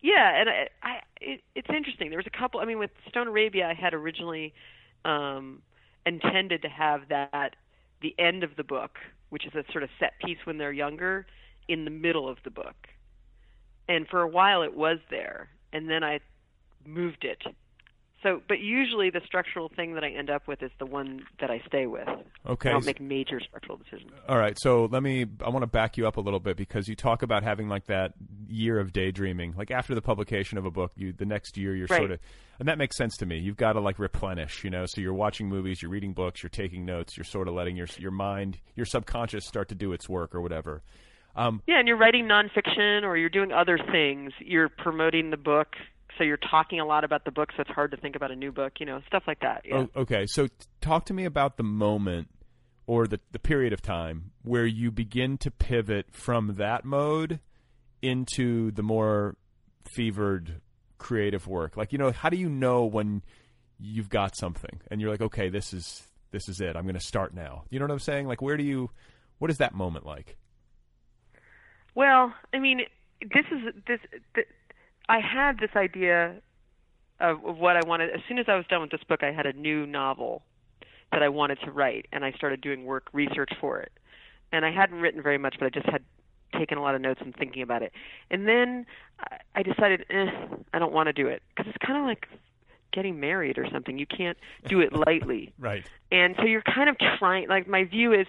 [0.00, 2.10] yeah, and I, I it, it's interesting.
[2.10, 2.58] There was a couple.
[2.58, 4.52] I mean, with Stone Arabia, I had originally
[5.04, 5.62] um,
[6.04, 7.54] intended to have that
[8.00, 8.98] the end of the book,
[9.30, 11.26] which is a sort of set piece when they're younger,
[11.68, 12.88] in the middle of the book.
[13.88, 16.18] And for a while, it was there, and then I
[16.86, 17.42] moved it.
[18.22, 21.50] So, but usually the structural thing that I end up with is the one that
[21.50, 22.06] I stay with.
[22.46, 22.68] Okay.
[22.68, 24.12] I don't make major structural decisions.
[24.28, 25.26] All right, so let me.
[25.44, 27.86] I want to back you up a little bit because you talk about having like
[27.86, 28.12] that
[28.46, 29.54] year of daydreaming.
[29.56, 31.98] Like after the publication of a book, you the next year you're Right.
[31.98, 32.20] sort of,
[32.60, 33.38] and that makes sense to me.
[33.38, 34.86] You've got to like replenish, you know.
[34.86, 37.88] So you're watching movies, you're reading books, you're taking notes, you're sort of letting your
[37.98, 40.82] your mind, your subconscious start to do its work or whatever.
[41.34, 44.32] Um, Yeah, and you're writing nonfiction or you're doing other things.
[44.38, 45.74] You're promoting the book,
[46.18, 48.36] so you're talking a lot about the book, so it's hard to think about a
[48.36, 48.74] new book.
[48.80, 49.62] You know, stuff like that.
[49.64, 49.86] Yeah.
[49.94, 52.28] Oh, okay, so t- talk to me about the moment
[52.86, 57.40] or the the period of time where you begin to pivot from that mode
[58.02, 59.36] into the more
[59.94, 60.60] fevered
[60.98, 61.76] creative work.
[61.76, 63.22] Like, you know, how do you know when
[63.78, 66.76] you've got something and you're like, okay, this is this is it.
[66.76, 67.64] I'm going to start now.
[67.70, 68.26] You know what I'm saying?
[68.26, 68.90] Like, where do you?
[69.38, 70.36] What is that moment like?
[71.94, 72.80] Well, I mean,
[73.20, 74.00] this is this.
[74.34, 74.46] th
[75.08, 76.36] I had this idea
[77.20, 78.10] of, of what I wanted.
[78.10, 80.42] As soon as I was done with this book, I had a new novel
[81.10, 83.92] that I wanted to write, and I started doing work research for it.
[84.50, 86.02] And I hadn't written very much, but I just had
[86.56, 87.92] taken a lot of notes and thinking about it.
[88.30, 88.86] And then
[89.20, 90.30] I- I decided, eh,
[90.72, 92.28] I don't want to do it because it's kind of like
[92.92, 93.98] getting married or something.
[93.98, 94.36] You can't
[94.66, 95.52] do it lightly.
[95.58, 95.86] Right.
[96.10, 98.26] And so you're kind of trying like my view is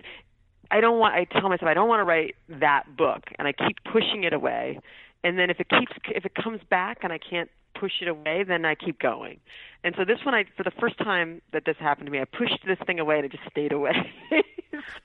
[0.71, 3.51] I don't want I tell myself I don't want to write that book and I
[3.51, 4.79] keep pushing it away.
[5.23, 7.49] And then if it keeps if it comes back and I can't
[7.79, 9.39] push it away, then I keep going.
[9.83, 12.25] And so this one I for the first time that this happened to me, I
[12.25, 14.13] pushed this thing away and it just stayed away.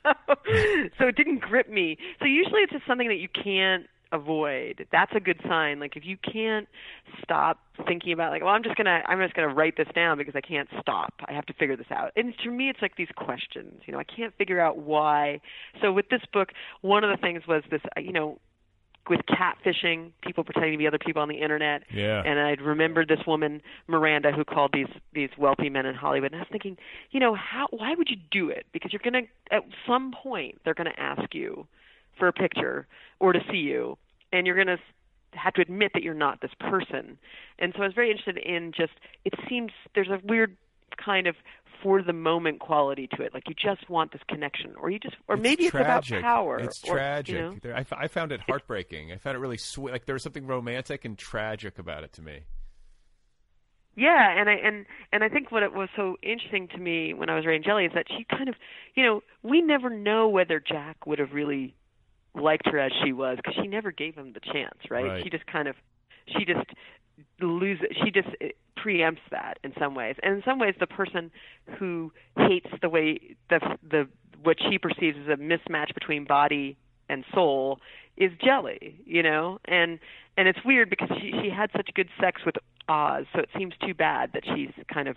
[0.04, 0.12] so,
[0.98, 1.98] so it didn't grip me.
[2.18, 4.86] So usually it's just something that you can't avoid.
[4.90, 5.80] That's a good sign.
[5.80, 6.68] Like if you can't
[7.22, 10.34] stop thinking about like, well, I'm just gonna I'm just gonna write this down because
[10.36, 11.14] I can't stop.
[11.26, 12.12] I have to figure this out.
[12.16, 13.82] And to me, it's like these questions.
[13.86, 15.40] You know, I can't figure out why.
[15.80, 16.50] So with this book,
[16.80, 17.82] one of the things was this.
[17.96, 18.38] Uh, you know,
[19.10, 21.82] with catfishing, people pretending to be other people on the internet.
[21.92, 22.22] Yeah.
[22.24, 26.32] And I'd remembered this woman, Miranda, who called these these wealthy men in Hollywood.
[26.32, 26.76] And I was thinking,
[27.10, 28.66] you know, how why would you do it?
[28.72, 31.66] Because you're gonna at some point they're gonna ask you
[32.18, 32.86] for a picture
[33.20, 33.96] or to see you,
[34.32, 34.78] and you're gonna
[35.32, 37.18] have to admit that you're not this person.
[37.58, 38.92] And so I was very interested in just
[39.24, 40.56] it seems there's a weird
[41.02, 41.36] kind of
[41.82, 43.34] for the moment quality to it.
[43.34, 45.98] Like you just want this connection, or you just, or It's maybe tragic.
[45.98, 46.58] it's about power.
[46.58, 47.34] It's or, tragic.
[47.34, 47.76] You know?
[47.76, 49.12] I, f- I found it heartbreaking.
[49.12, 49.92] I found it really sweet.
[49.92, 52.40] Like there was something romantic and tragic about it to me.
[53.96, 57.28] Yeah, and I and and I think what it was so interesting to me when
[57.28, 58.54] I was writing Jelly is that she kind of,
[58.94, 61.74] you know, we never know whether Jack would have really
[62.34, 65.04] liked her as she was because she never gave him the chance, right?
[65.04, 65.24] Right.
[65.24, 65.74] She just kind of,
[66.36, 66.68] she just
[67.40, 67.86] loses.
[68.04, 68.28] She just
[68.76, 71.30] preempts that in some ways, and in some ways, the person
[71.78, 74.08] who hates the way the the
[74.42, 76.76] what she perceives as a mismatch between body
[77.08, 77.80] and soul
[78.16, 79.98] is Jelly, you know, and
[80.36, 82.56] and it's weird because she she had such good sex with
[82.88, 85.16] Oz, so it seems too bad that she's kind of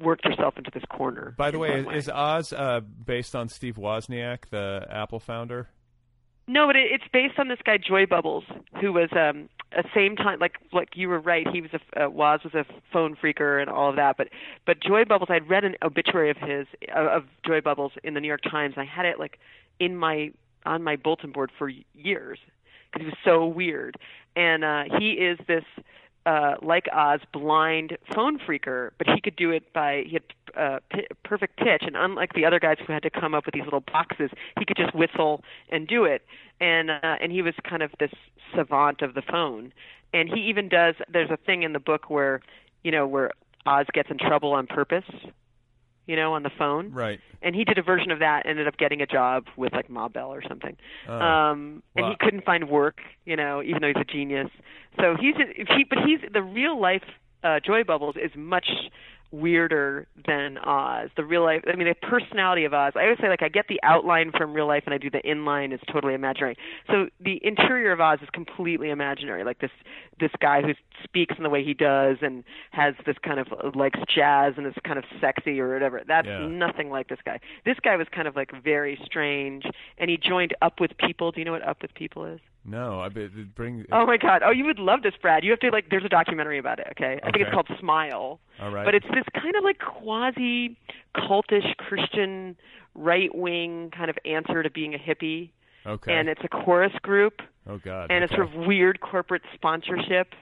[0.00, 1.34] worked herself into this corner.
[1.36, 5.68] By the way, is, is Oz uh, based on Steve Wozniak, the Apple founder?
[6.46, 8.44] No, but it, it's based on this guy Joy Bubbles,
[8.80, 11.46] who was um a same time like like you were right.
[11.48, 14.16] He was a uh, was a phone phreaker and all of that.
[14.16, 14.28] But
[14.66, 18.20] but Joy Bubbles, I'd read an obituary of his of, of Joy Bubbles in the
[18.20, 18.74] New York Times.
[18.76, 19.38] And I had it like
[19.78, 20.30] in my
[20.64, 22.38] on my bulletin board for years
[22.92, 23.96] because he was so weird.
[24.36, 25.64] And uh he is this
[26.24, 30.22] uh, like Oz, blind phone phreaker, but he could do it by he had
[30.56, 33.54] uh, p- perfect pitch, and unlike the other guys who had to come up with
[33.54, 36.22] these little boxes, he could just whistle and do it.
[36.60, 38.12] And uh, and he was kind of this
[38.54, 39.72] savant of the phone.
[40.14, 40.94] And he even does.
[41.10, 42.40] There's a thing in the book where,
[42.84, 43.30] you know, where
[43.64, 45.04] Oz gets in trouble on purpose,
[46.06, 46.92] you know, on the phone.
[46.92, 47.18] Right.
[47.40, 49.88] And he did a version of that, and ended up getting a job with like
[49.88, 50.76] Ma Bell or something.
[51.08, 51.18] Oh.
[51.18, 52.10] Um, and Wow.
[52.10, 54.50] he couldn't find work, you know, even though he's a genius.
[55.00, 57.04] So he's he, but he's the real life
[57.42, 58.68] uh, Joy Bubbles is much
[59.32, 61.08] weirder than Oz.
[61.16, 62.92] The real life, I mean, the personality of Oz.
[62.94, 65.22] I always say like I get the outline from real life, and I do the
[65.22, 66.56] inline is totally imaginary.
[66.88, 69.42] So the interior of Oz is completely imaginary.
[69.44, 69.70] Like this
[70.20, 70.72] this guy who
[71.02, 74.66] speaks in the way he does and has this kind of uh, likes jazz and
[74.66, 76.02] is kind of sexy or whatever.
[76.06, 76.46] That's Yeah.
[76.46, 77.40] nothing like this guy.
[77.64, 79.64] This guy was kind of like very strange,
[79.98, 81.32] and he joined Up with People.
[81.32, 82.40] Do you know what Up with People is?
[82.64, 83.84] No, I be, bring.
[83.90, 84.42] Oh my God!
[84.44, 85.42] Oh, you would love this, Brad.
[85.42, 85.90] You have to like.
[85.90, 86.86] There's a documentary about it.
[86.92, 88.38] Okay, I think it's called Smile.
[88.60, 88.84] All right.
[88.84, 90.76] But it's this kind of like quasi
[91.16, 92.56] cultish Christian
[92.94, 95.50] right wing kind of answer to being a hippie.
[95.84, 96.12] Okay.
[96.12, 98.12] And it's a chorus group, oh God.
[98.12, 98.42] and it's okay.
[98.44, 100.34] sort of weird corporate sponsorship.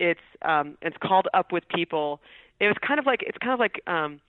[0.00, 2.20] It's um it's called Up with People.
[2.58, 4.20] It was kind of like it's kind of like um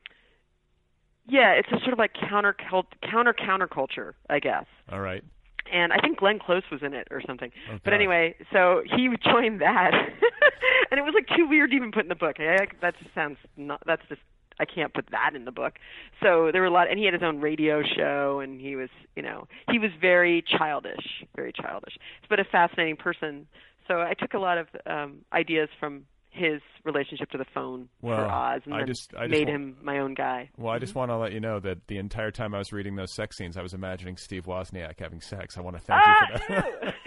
[1.27, 2.55] yeah, it's a sort of like counter
[3.01, 5.23] counter counterculture, I guess All right.
[5.71, 7.51] And I think Glenn Close was in it or something.
[7.71, 9.91] Oh, but anyway, so he joined that,
[10.91, 12.37] and it was like too weird to even put in the book.
[12.39, 13.81] I, that just sounds not.
[13.85, 14.21] That's just
[14.59, 15.75] I can't put that in the book.
[16.21, 18.89] So there were a lot, and he had his own radio show, and he was,
[19.15, 21.97] you know, he was very childish, very childish,
[22.29, 23.47] but a fascinating person.
[23.87, 28.17] So I took a lot of um ideas from his relationship to the phone Well,
[28.17, 30.49] for Oz, and I just- I just made wa- him my own guy.
[30.57, 32.95] Well, I just want to let you know that the entire time I was reading
[32.95, 35.57] those sex scenes, I was imagining Steve Wozniak having sex.
[35.57, 36.95] I want to thank Ah, you for that.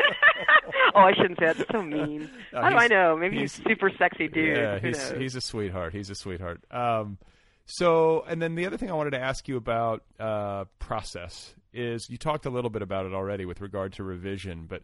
[0.94, 1.56] oh, I shouldn't say that.
[1.58, 2.28] That's so mean.
[2.52, 3.16] No, How do I know?
[3.16, 4.56] Maybe he's, he's- super sexy dude.
[4.56, 5.18] Yeah, Who he's knows?
[5.20, 5.92] he's a sweetheart.
[5.92, 6.60] He's a sweetheart.
[6.70, 7.18] Um,
[7.64, 12.10] so, and then the other thing I wanted to ask you about uh, process is
[12.10, 14.82] you talked a little bit about it already with regard to revision, but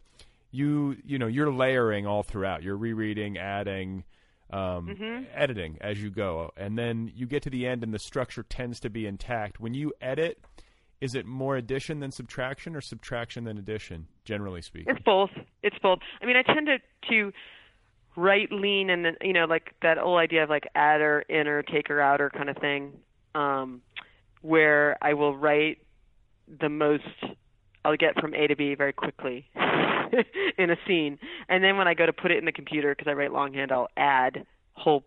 [0.50, 2.62] you you know you're layering all throughout.
[2.62, 4.04] You're rereading, adding,
[4.50, 5.26] um, Mhm.
[5.34, 8.80] editing as you go, and then you get to the end, and the structure tends
[8.80, 9.60] to be intact.
[9.60, 10.38] When you edit,
[11.00, 14.08] is it more addition than subtraction, or subtraction than addition?
[14.24, 15.30] Generally speaking, It's both.
[15.62, 16.00] It's both.
[16.22, 16.78] I mean, I tend to
[17.10, 17.32] to
[18.16, 22.00] write lean and then you know like that old idea of like adder, inner, taker,
[22.00, 22.98] outer kind of thing,
[23.34, 23.80] um,
[24.42, 25.78] where I will write
[26.48, 27.04] the most
[27.84, 29.46] I'll get from A to B very quickly
[30.58, 33.10] in a scene, and then when I go to put it in the computer because
[33.10, 35.04] I write longhand, I'll add whole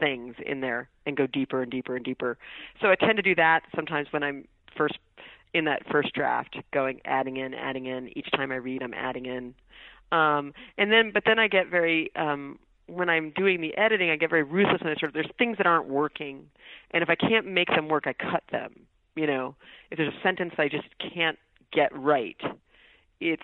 [0.00, 2.38] things in there and go deeper and deeper and deeper.
[2.80, 4.98] So I tend to do that sometimes when I'm first
[5.52, 8.16] in that first draft, going adding in, adding in.
[8.18, 9.54] Each time I read, I'm adding in.
[10.10, 14.16] Um, and then, but then I get very um, when I'm doing the editing, I
[14.16, 16.46] get very ruthless and I sort of there's things that aren't working,
[16.90, 18.86] and if I can't make them work, I cut them.
[19.14, 19.54] You know,
[19.90, 21.38] if there's a sentence I just can't
[21.72, 22.36] get right,
[23.20, 23.42] it's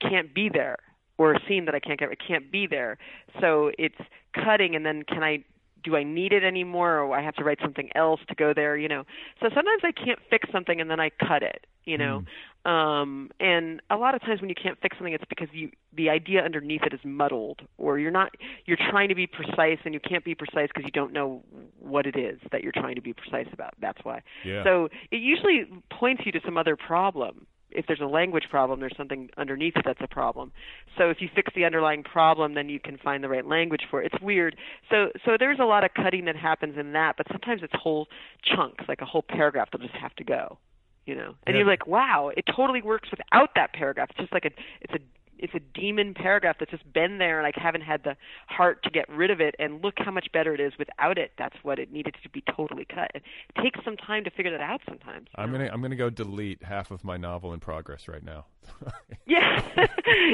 [0.00, 0.78] can't be there,
[1.16, 2.98] or a scene that I can't get, it can't be there.
[3.40, 4.00] So it's
[4.34, 5.44] cutting, and then can I
[5.84, 8.76] do I need it anymore or I have to write something else to go there,
[8.76, 9.04] you know.
[9.40, 12.24] So sometimes I can't fix something and then I cut it, you know.
[12.66, 12.70] Mm.
[12.70, 16.10] Um and a lot of times when you can't fix something it's because you the
[16.10, 18.32] idea underneath it is muddled or you're not
[18.66, 21.42] you're trying to be precise and you can't be precise because you don't know
[21.78, 23.74] what it is that you're trying to be precise about.
[23.80, 24.22] That's why.
[24.44, 24.64] Yeah.
[24.64, 28.96] So it usually points you to some other problem if there's a language problem, there's
[28.96, 30.52] something underneath that's a problem.
[30.96, 34.02] So if you fix the underlying problem, then you can find the right language for
[34.02, 34.12] it.
[34.12, 34.56] It's weird.
[34.90, 38.08] So so there's a lot of cutting that happens in that, but sometimes it's whole
[38.42, 40.58] chunks, like a whole paragraph that'll just have to go.
[41.06, 41.60] You know, and Yeah.
[41.60, 44.10] you're like, wow, it totally works without that paragraph.
[44.10, 44.50] It's just like a,
[44.82, 44.98] it's a,
[45.38, 48.16] it's a demon paragraph that's just been there, and I haven't had the
[48.48, 49.54] heart to get rid of it.
[49.58, 51.32] And look how much better it is without it.
[51.38, 53.10] That's what it needed to be totally cut.
[53.14, 53.22] It
[53.62, 55.28] takes some time to figure that out sometimes.
[55.34, 58.46] I'm gonna I'm gonna go delete half of my novel in progress right now.
[59.26, 59.62] Yeah.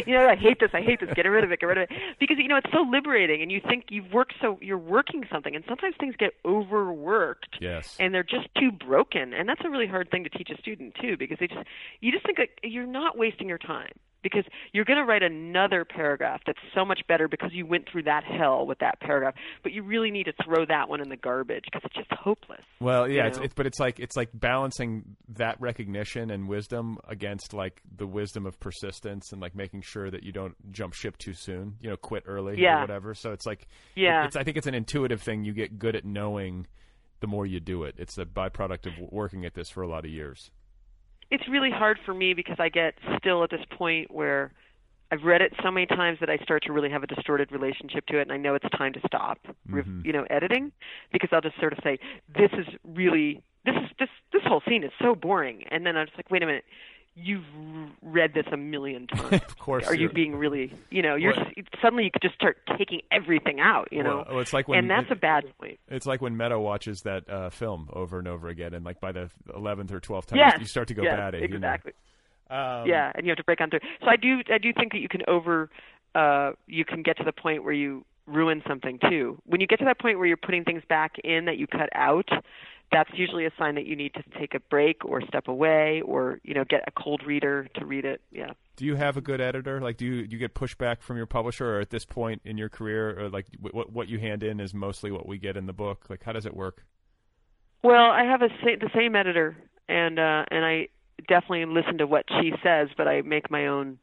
[0.06, 0.70] you know, I hate this.
[0.72, 1.10] I hate this.
[1.14, 1.58] Get rid of it.
[1.58, 1.90] Get rid of it.
[2.20, 5.56] Because you know it's so liberating, and you think you've worked so you're working something,
[5.56, 7.96] and sometimes things get overworked, yes.
[7.98, 10.94] and they're just too broken, and that's a really hard thing to teach a student
[11.00, 11.66] too, because they just
[12.00, 13.90] you just think like you're not wasting your time
[14.24, 18.02] because you're going to write another paragraph that's so much better because you went through
[18.04, 21.16] that hell with that paragraph, but you really need to throw that one in the
[21.16, 22.62] garbage because it's just hopeless.
[22.80, 25.04] Well, yeah, you it's, it's but it's like it's like balancing
[25.36, 30.24] that recognition and wisdom against like the wisdom of persistence and like making sure that
[30.24, 32.78] you don't jump ship too soon, you know, quit early Yeah.
[32.78, 33.14] or whatever.
[33.14, 34.24] So it's like Yeah.
[34.26, 36.66] it's I think it's an intuitive thing you get good at knowing
[37.20, 37.94] the more you do it.
[37.98, 40.50] It's a byproduct of working at this for a lot of years.
[41.30, 44.52] It's really hard for me because I get still at this point where
[45.12, 48.06] I've read it so many times that I start to really have a distorted relationship
[48.06, 49.38] to it, and I know it's time to stop,
[49.70, 50.04] Mhm.
[50.04, 50.72] you know, editing,
[51.12, 51.98] because I'll just sort of say,
[52.28, 56.06] "This is really this is this this whole scene is so boring," and then I'm
[56.06, 56.64] just like, "Wait a minute."
[57.16, 57.44] You've
[58.02, 59.32] read this a million times.
[59.34, 59.86] of course.
[59.86, 61.46] Are you being really, you know, you're Well-
[61.80, 64.90] suddenly you could just start taking everything out, you know, Well, it's like when and
[64.90, 65.78] that's it- a bad point.
[65.88, 69.12] It's like when Meadow watches that uh, film over and over again, and like by
[69.12, 71.38] the eleventh or twelfth time, Yes, you start to go yes, batty.
[71.38, 71.56] you know.
[71.56, 71.92] Exactly.
[72.50, 73.80] Um, yeah, and you have to break on through.
[74.00, 75.70] So I do I do think that you can over
[76.16, 79.38] uh you can get to the point where you ruin something too.
[79.46, 81.90] When you get to that point where you're putting things back in that you cut
[81.94, 82.28] out,
[82.94, 86.38] that's usually a sign that you need to take a break or step away or,
[86.44, 88.20] you know, get a cold reader to read it.
[88.30, 88.52] Yeah.
[88.76, 89.80] Do you have a good editor?
[89.80, 92.56] Like, do you do you get pushback from your publisher, or at this point in
[92.56, 95.66] your career, or like what what you hand in is mostly what we get in
[95.66, 96.06] the book?
[96.08, 96.84] Like, how does it work?
[97.82, 99.56] Well, I have a sa- the same editor,
[99.88, 100.88] and uh, and I
[101.28, 103.98] definitely listen to what she says, but I make my own.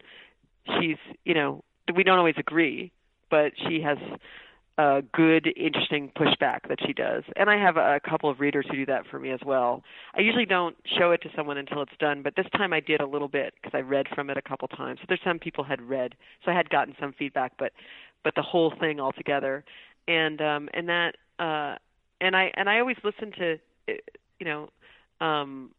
[0.80, 1.64] She's, you know,
[1.96, 2.92] we don't always agree,
[3.30, 3.98] but she has
[4.82, 8.78] a good, interesting pushback that she does, and I have a, couple of readers who
[8.78, 9.84] do that for me as well.
[10.18, 13.00] I usually don't show it to someone until it's done, but this time I did
[13.00, 15.00] a little bit because I read from it a couple times.
[15.00, 17.74] So there's some people had read, so I had gotten some feedback, but
[18.24, 19.64] but the whole thing altogether,
[20.08, 21.76] and um, and that uh,
[22.20, 23.94] and I and I always listen to uh,
[24.40, 24.70] you know
[25.26, 25.70] um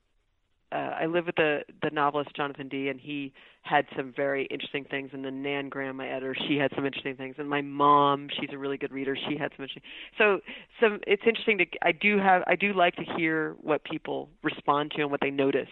[0.73, 4.85] uh, I live with the the novelist Jonathan Dee, and he had some very interesting
[4.85, 5.11] things.
[5.13, 7.37] And then Nan Graham, my editor, she had some interesting things.
[7.39, 9.83] And my mom, she's a really good reader, she had some interesting.
[10.19, 10.41] So,
[10.81, 11.67] some it's interesting to.
[11.83, 15.31] I do have, I do like to hear what people respond to and what they
[15.31, 15.69] notice.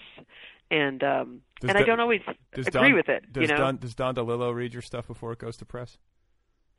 [0.70, 2.20] And um, Does and I don't always
[2.53, 3.32] agree Don, with it.
[3.32, 5.98] Does you know, Don, does Don DeLillo read your stuff before it goes to press?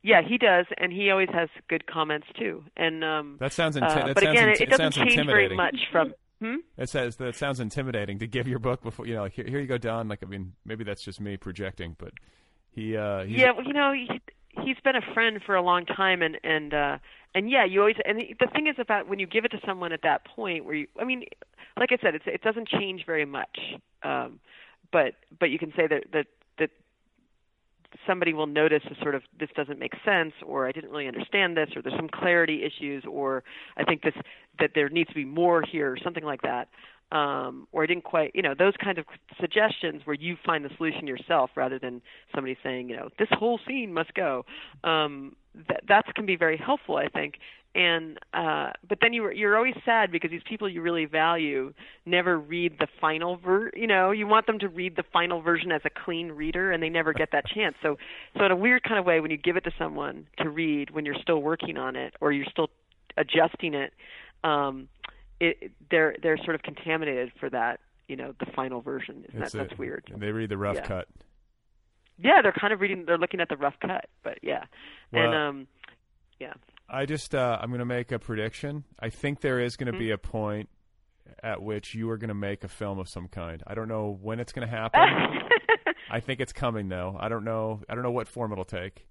[0.03, 2.63] yeah, he does, and he always has good comments too.
[2.75, 6.13] And um, That sounds uh, but sounds again, it it doesn't change very much from.
[6.42, 6.55] Hmm?
[6.76, 9.22] It says that sounds intimidating to give your book before you know.
[9.22, 10.08] Like, here, here you go, Don.
[10.08, 12.13] Like, I mean, maybe that's just me projecting, but
[12.72, 12.97] he.
[12.97, 14.20] uh he's, yeah, well, you know, he,
[14.63, 16.97] he's been a friend for a long time, and and uh,
[17.36, 17.97] and yeah, you always.
[18.05, 20.74] And the thing is about when you give it to someone at that point, where
[20.74, 21.26] you, I mean,
[21.78, 23.59] like I said, it's it doesn't change very much,
[24.01, 24.39] um,
[24.92, 26.26] but but you can say that that
[28.08, 31.58] somebody will notice a sort of this doesn't make sense or I didn't really understand
[31.58, 33.43] this or there's some clarity issues or
[33.78, 34.13] I think this
[34.59, 36.68] that there needs to be more here or something like that.
[37.12, 39.05] Um, or I didn't quite you know those kinds of
[39.39, 42.01] suggestions where you find the solution yourself rather than
[42.34, 44.46] somebody saying you know this whole scene must go.
[44.84, 45.36] Um,
[45.68, 47.36] that that can be very helpful I think
[47.74, 51.74] and uh but then you you're always sad because these people you really value
[52.06, 55.72] never read the final ver you know you want them to read the final version
[55.72, 57.98] as a clean reader and they never get that chance so
[58.38, 60.89] so in a weird kind of way when you give it to someone to read
[60.92, 62.70] when you're still working on it or you're still
[63.18, 63.93] adjusting it,
[64.43, 64.88] um,
[65.42, 67.80] it they're they're sort of contaminated for that.
[68.08, 69.26] You know, the final version.
[69.30, 70.10] Isn't that a- that's weird?
[70.14, 70.86] And they read the rough Yeah.
[70.88, 71.08] cut.
[72.18, 73.04] Yeah, they're kind of reading.
[73.06, 74.64] They're looking at the rough cut, but yeah,
[75.12, 75.68] and um,
[76.39, 76.54] yeah.
[76.93, 78.84] I just uh, I'm going to make a prediction.
[79.00, 80.00] I think there is going to Mhm.
[80.00, 80.70] be a point
[81.42, 83.63] at which you are going to make a film of some kind.
[83.66, 85.00] I don't know when it's going to happen.
[86.12, 87.16] I think it's coming though.
[87.20, 87.82] I don't know.
[87.88, 89.08] I don't know what form it'll take.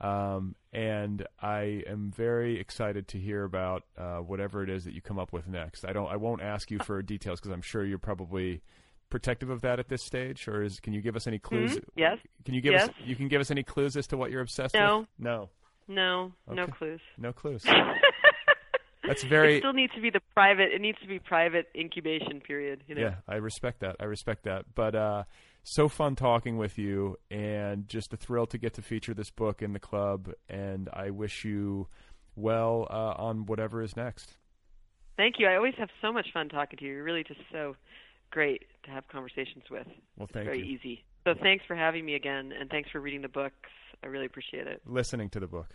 [0.00, 5.02] Um, and I am very excited to hear about uh, whatever it is that you
[5.02, 5.84] come up with next.
[5.84, 6.06] I don't.
[6.08, 8.62] I won't ask you for details because I'm sure you're probably
[9.10, 10.46] protective of that at this stage.
[10.48, 11.76] Or is can you give us any clues?
[11.76, 11.84] Mhm.
[11.96, 12.18] Yes.
[12.44, 12.86] Can you give us?
[12.86, 13.06] Yes.
[13.08, 15.00] You can give us any clues as to what you're obsessed No.
[15.00, 15.08] with?
[15.18, 15.50] No.
[15.88, 17.00] No, no clues.
[17.16, 17.64] No clues.
[19.06, 19.56] That's very.
[19.56, 20.70] It still needs to be the private.
[20.72, 22.84] It needs to be private incubation period.
[22.86, 23.00] You know.
[23.00, 23.96] Yeah, I respect that.
[24.00, 24.66] I respect that.
[24.74, 25.24] But uh,
[25.62, 29.62] so fun talking with you, and just a thrill to get to feature this book
[29.62, 30.30] in the club.
[30.48, 31.88] And I wish you
[32.36, 34.36] well uh, on whatever is next.
[35.16, 35.46] Thank you.
[35.48, 36.92] I always have so much fun talking to you.
[36.92, 37.76] You're really just so
[38.30, 39.86] great to have conversations with.
[40.16, 40.64] Well, It's thank very you.
[40.76, 41.04] easy.
[41.24, 43.54] So thanks for having me again, and thanks for reading the books.
[44.02, 44.80] I really appreciate it.
[44.86, 45.68] Listening to the book.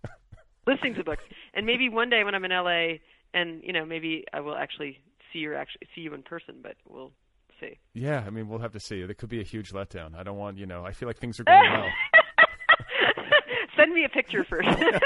[0.66, 2.98] Listening to the books, and maybe one day when I'm in LA,
[3.34, 4.98] and you know, maybe I will actually
[5.32, 6.56] see you actually see you in person.
[6.62, 7.12] But we'll
[7.60, 7.78] see.
[7.92, 9.02] yeah, I mean, we'll have to see.
[9.04, 10.14] There could be a huge letdown.
[10.16, 11.88] I don't want, you know, I feel like things are going well.
[13.76, 14.68] Send me a picture first.
[14.68, 15.00] right,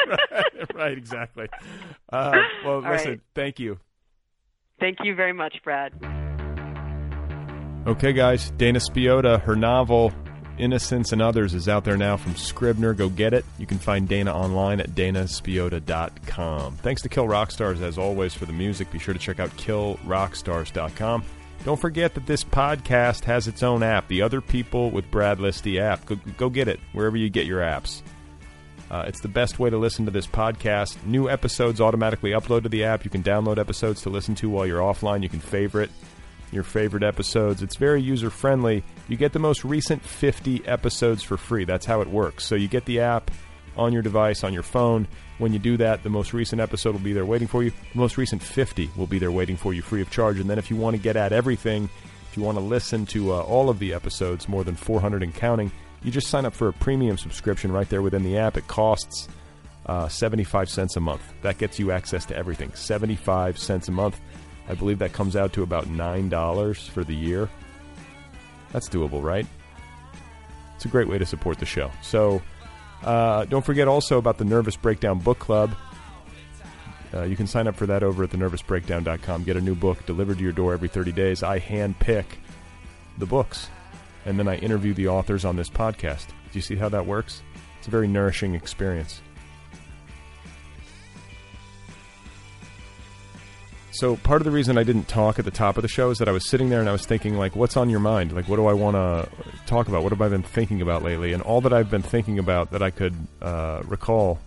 [0.74, 1.46] right, exactly.
[2.12, 2.32] Uh,
[2.64, 3.20] well, All listen, right.
[3.34, 3.78] thank you.
[4.78, 5.92] Thank you very much, Brad.
[7.86, 10.12] Okay, guys, Dana Spiotta, her novel
[10.58, 12.92] Innocents and Others is out there now from Scribner.
[12.94, 13.44] Go get it.
[13.58, 16.76] You can find Dana online at danaspiotta.com.
[16.76, 18.90] Thanks to Kill Rock Stars, as always, for the music.
[18.90, 21.24] Be sure to check out killrockstars.com.
[21.64, 25.80] Don't forget that this podcast has its own app, the Other People with Brad Listi
[25.80, 26.06] app.
[26.06, 28.02] Go, go get it wherever you get your apps.
[28.90, 30.96] Uh, it's the best way to listen to this podcast.
[31.04, 33.04] New episodes automatically upload to the app.
[33.04, 35.22] You can download episodes to listen to while you're offline.
[35.22, 35.90] You can favorite
[36.52, 37.62] your favorite episodes.
[37.62, 38.84] It's very user friendly.
[39.08, 41.64] You get the most recent 50 episodes for free.
[41.64, 42.44] That's how it works.
[42.44, 43.30] So you get the app
[43.76, 45.06] on your device, on your phone.
[45.38, 47.70] When you do that, the most recent episode will be there waiting for you.
[47.70, 50.40] The most recent 50 will be there waiting for you free of charge.
[50.40, 51.88] And then if you want to get at everything,
[52.30, 55.34] if you want to listen to uh, all of the episodes, more than 400 and
[55.34, 55.70] counting,
[56.02, 58.56] you just sign up for a premium subscription right there within the app.
[58.56, 59.28] It costs
[59.86, 61.22] uh, 75 cents a month.
[61.42, 62.72] That gets you access to everything.
[62.74, 64.20] 75 cents a month.
[64.68, 67.48] I believe that comes out to about $9 for the year.
[68.72, 69.46] That's doable, right?
[70.76, 71.90] It's a great way to support the show.
[72.02, 72.42] So
[73.02, 75.74] uh, don't forget also about the Nervous Breakdown Book Club.
[77.12, 79.44] Uh, you can sign up for that over at thenervousbreakdown.com.
[79.44, 81.42] Get a new book delivered to your door every 30 days.
[81.42, 82.38] I hand pick
[83.16, 83.68] the books,
[84.26, 86.26] and then I interview the authors on this podcast.
[86.28, 87.42] Do you see how that works?
[87.78, 89.22] It's a very nourishing experience.
[93.90, 96.18] So part of the reason I didn't talk at the top of the show is
[96.18, 98.32] that I was sitting there and I was thinking like what's on your mind?
[98.32, 99.28] Like what do I want to
[99.66, 100.02] talk about?
[100.02, 101.32] What have I been thinking about lately?
[101.32, 104.38] And all that I've been thinking about that I could uh, recall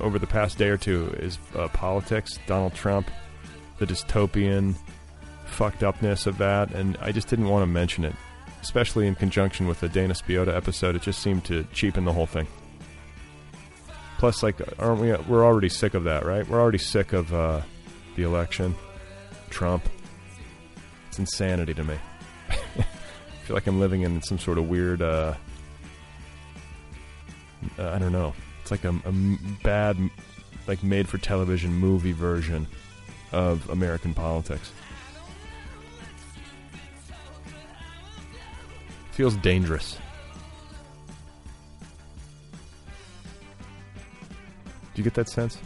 [0.00, 3.10] over the past day or two is uh, politics, Donald Trump,
[3.78, 4.74] the dystopian
[5.44, 8.14] fucked upness of that, and I just didn't want to mention it,
[8.62, 10.96] especially in conjunction with the Dana Spiotta episode.
[10.96, 12.46] It just seemed to cheapen the whole thing.
[14.18, 15.12] Plus, like, aren't we?
[15.12, 16.46] We're already sick of that, right?
[16.46, 17.62] We're already sick of uh,
[18.16, 18.74] the election,
[19.50, 19.88] Trump.
[21.08, 21.96] It's insanity to me.
[22.48, 25.02] I feel like I'm living in some sort of weird.
[25.02, 25.34] Uh,
[27.78, 28.34] uh, I don't know.
[28.62, 28.92] It's like a
[29.62, 29.96] bad,
[30.66, 32.66] like made for television movie version
[33.32, 34.72] of American politics.
[39.12, 39.98] Feels dangerous.
[44.94, 45.58] Do you get that sense?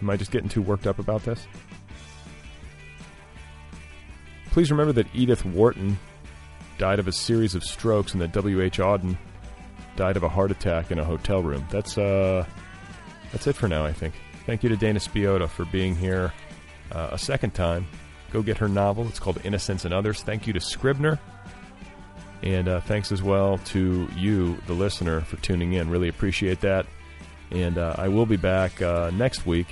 [0.00, 1.46] Am I just getting too worked up about this?
[4.50, 5.98] Please remember that Edith Wharton
[6.78, 8.78] died of a series of strokes and that W.H.
[8.78, 9.16] Auden
[9.96, 11.66] died of a heart attack in a hotel room.
[11.70, 12.46] That's uh
[13.32, 14.14] that's it for now, I think.
[14.46, 16.32] Thank you to Dana Spiotta for being here
[16.92, 17.86] uh, a second time.
[18.30, 19.06] Go get her novel.
[19.08, 20.22] It's called Innocents and Others.
[20.22, 21.18] Thank you to Scribner.
[22.42, 25.90] And uh, thanks as well to you, the listener, for tuning in.
[25.90, 26.86] Really appreciate that.
[27.50, 29.66] And uh, I will be back uh, next week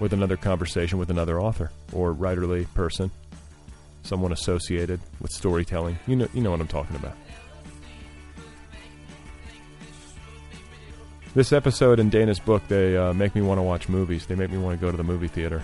[0.00, 3.10] with another conversation with another author or writerly person,
[4.02, 5.98] someone associated with storytelling.
[6.06, 7.16] You know, you know what I'm talking about.
[11.34, 14.26] This episode in Dana's book, they uh, make me want to watch movies.
[14.26, 15.62] They make me want to go to the movie theater.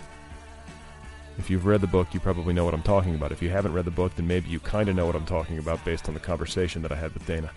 [1.39, 3.33] If you've read the book, you probably know what I'm talking about.
[3.33, 5.59] If you haven't read the book, then maybe you kind of know what I'm talking
[5.59, 7.51] about based on the conversation that I had with Dana.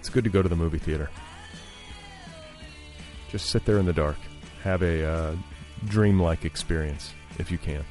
[0.00, 1.10] It's good to go to the movie theater.
[3.36, 4.16] Just sit there in the dark.
[4.62, 5.36] Have a uh,
[5.84, 7.84] dreamlike experience if you can.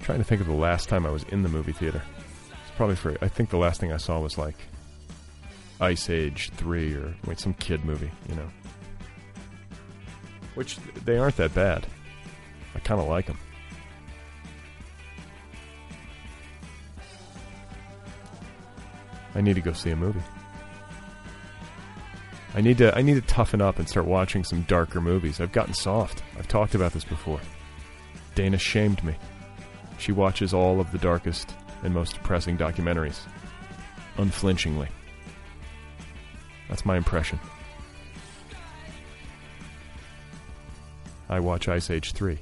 [0.00, 2.02] trying to think of the last time I was in the movie theater.
[2.62, 3.14] It's probably for.
[3.20, 4.56] I think the last thing I saw was like
[5.82, 8.48] Ice Age three or wait some kid movie, you know.
[10.54, 11.86] Which they aren't that bad.
[12.74, 13.38] I kind of like them.
[19.34, 20.22] I need to go see a movie.
[22.54, 25.40] I need to I need to toughen up and start watching some darker movies.
[25.40, 26.22] I've gotten soft.
[26.38, 27.40] I've talked about this before.
[28.34, 29.16] Dana shamed me.
[29.98, 33.20] She watches all of the darkest and most depressing documentaries
[34.18, 34.88] unflinchingly.
[36.68, 37.38] That's my impression.
[41.28, 42.38] I watch Ice Age 3.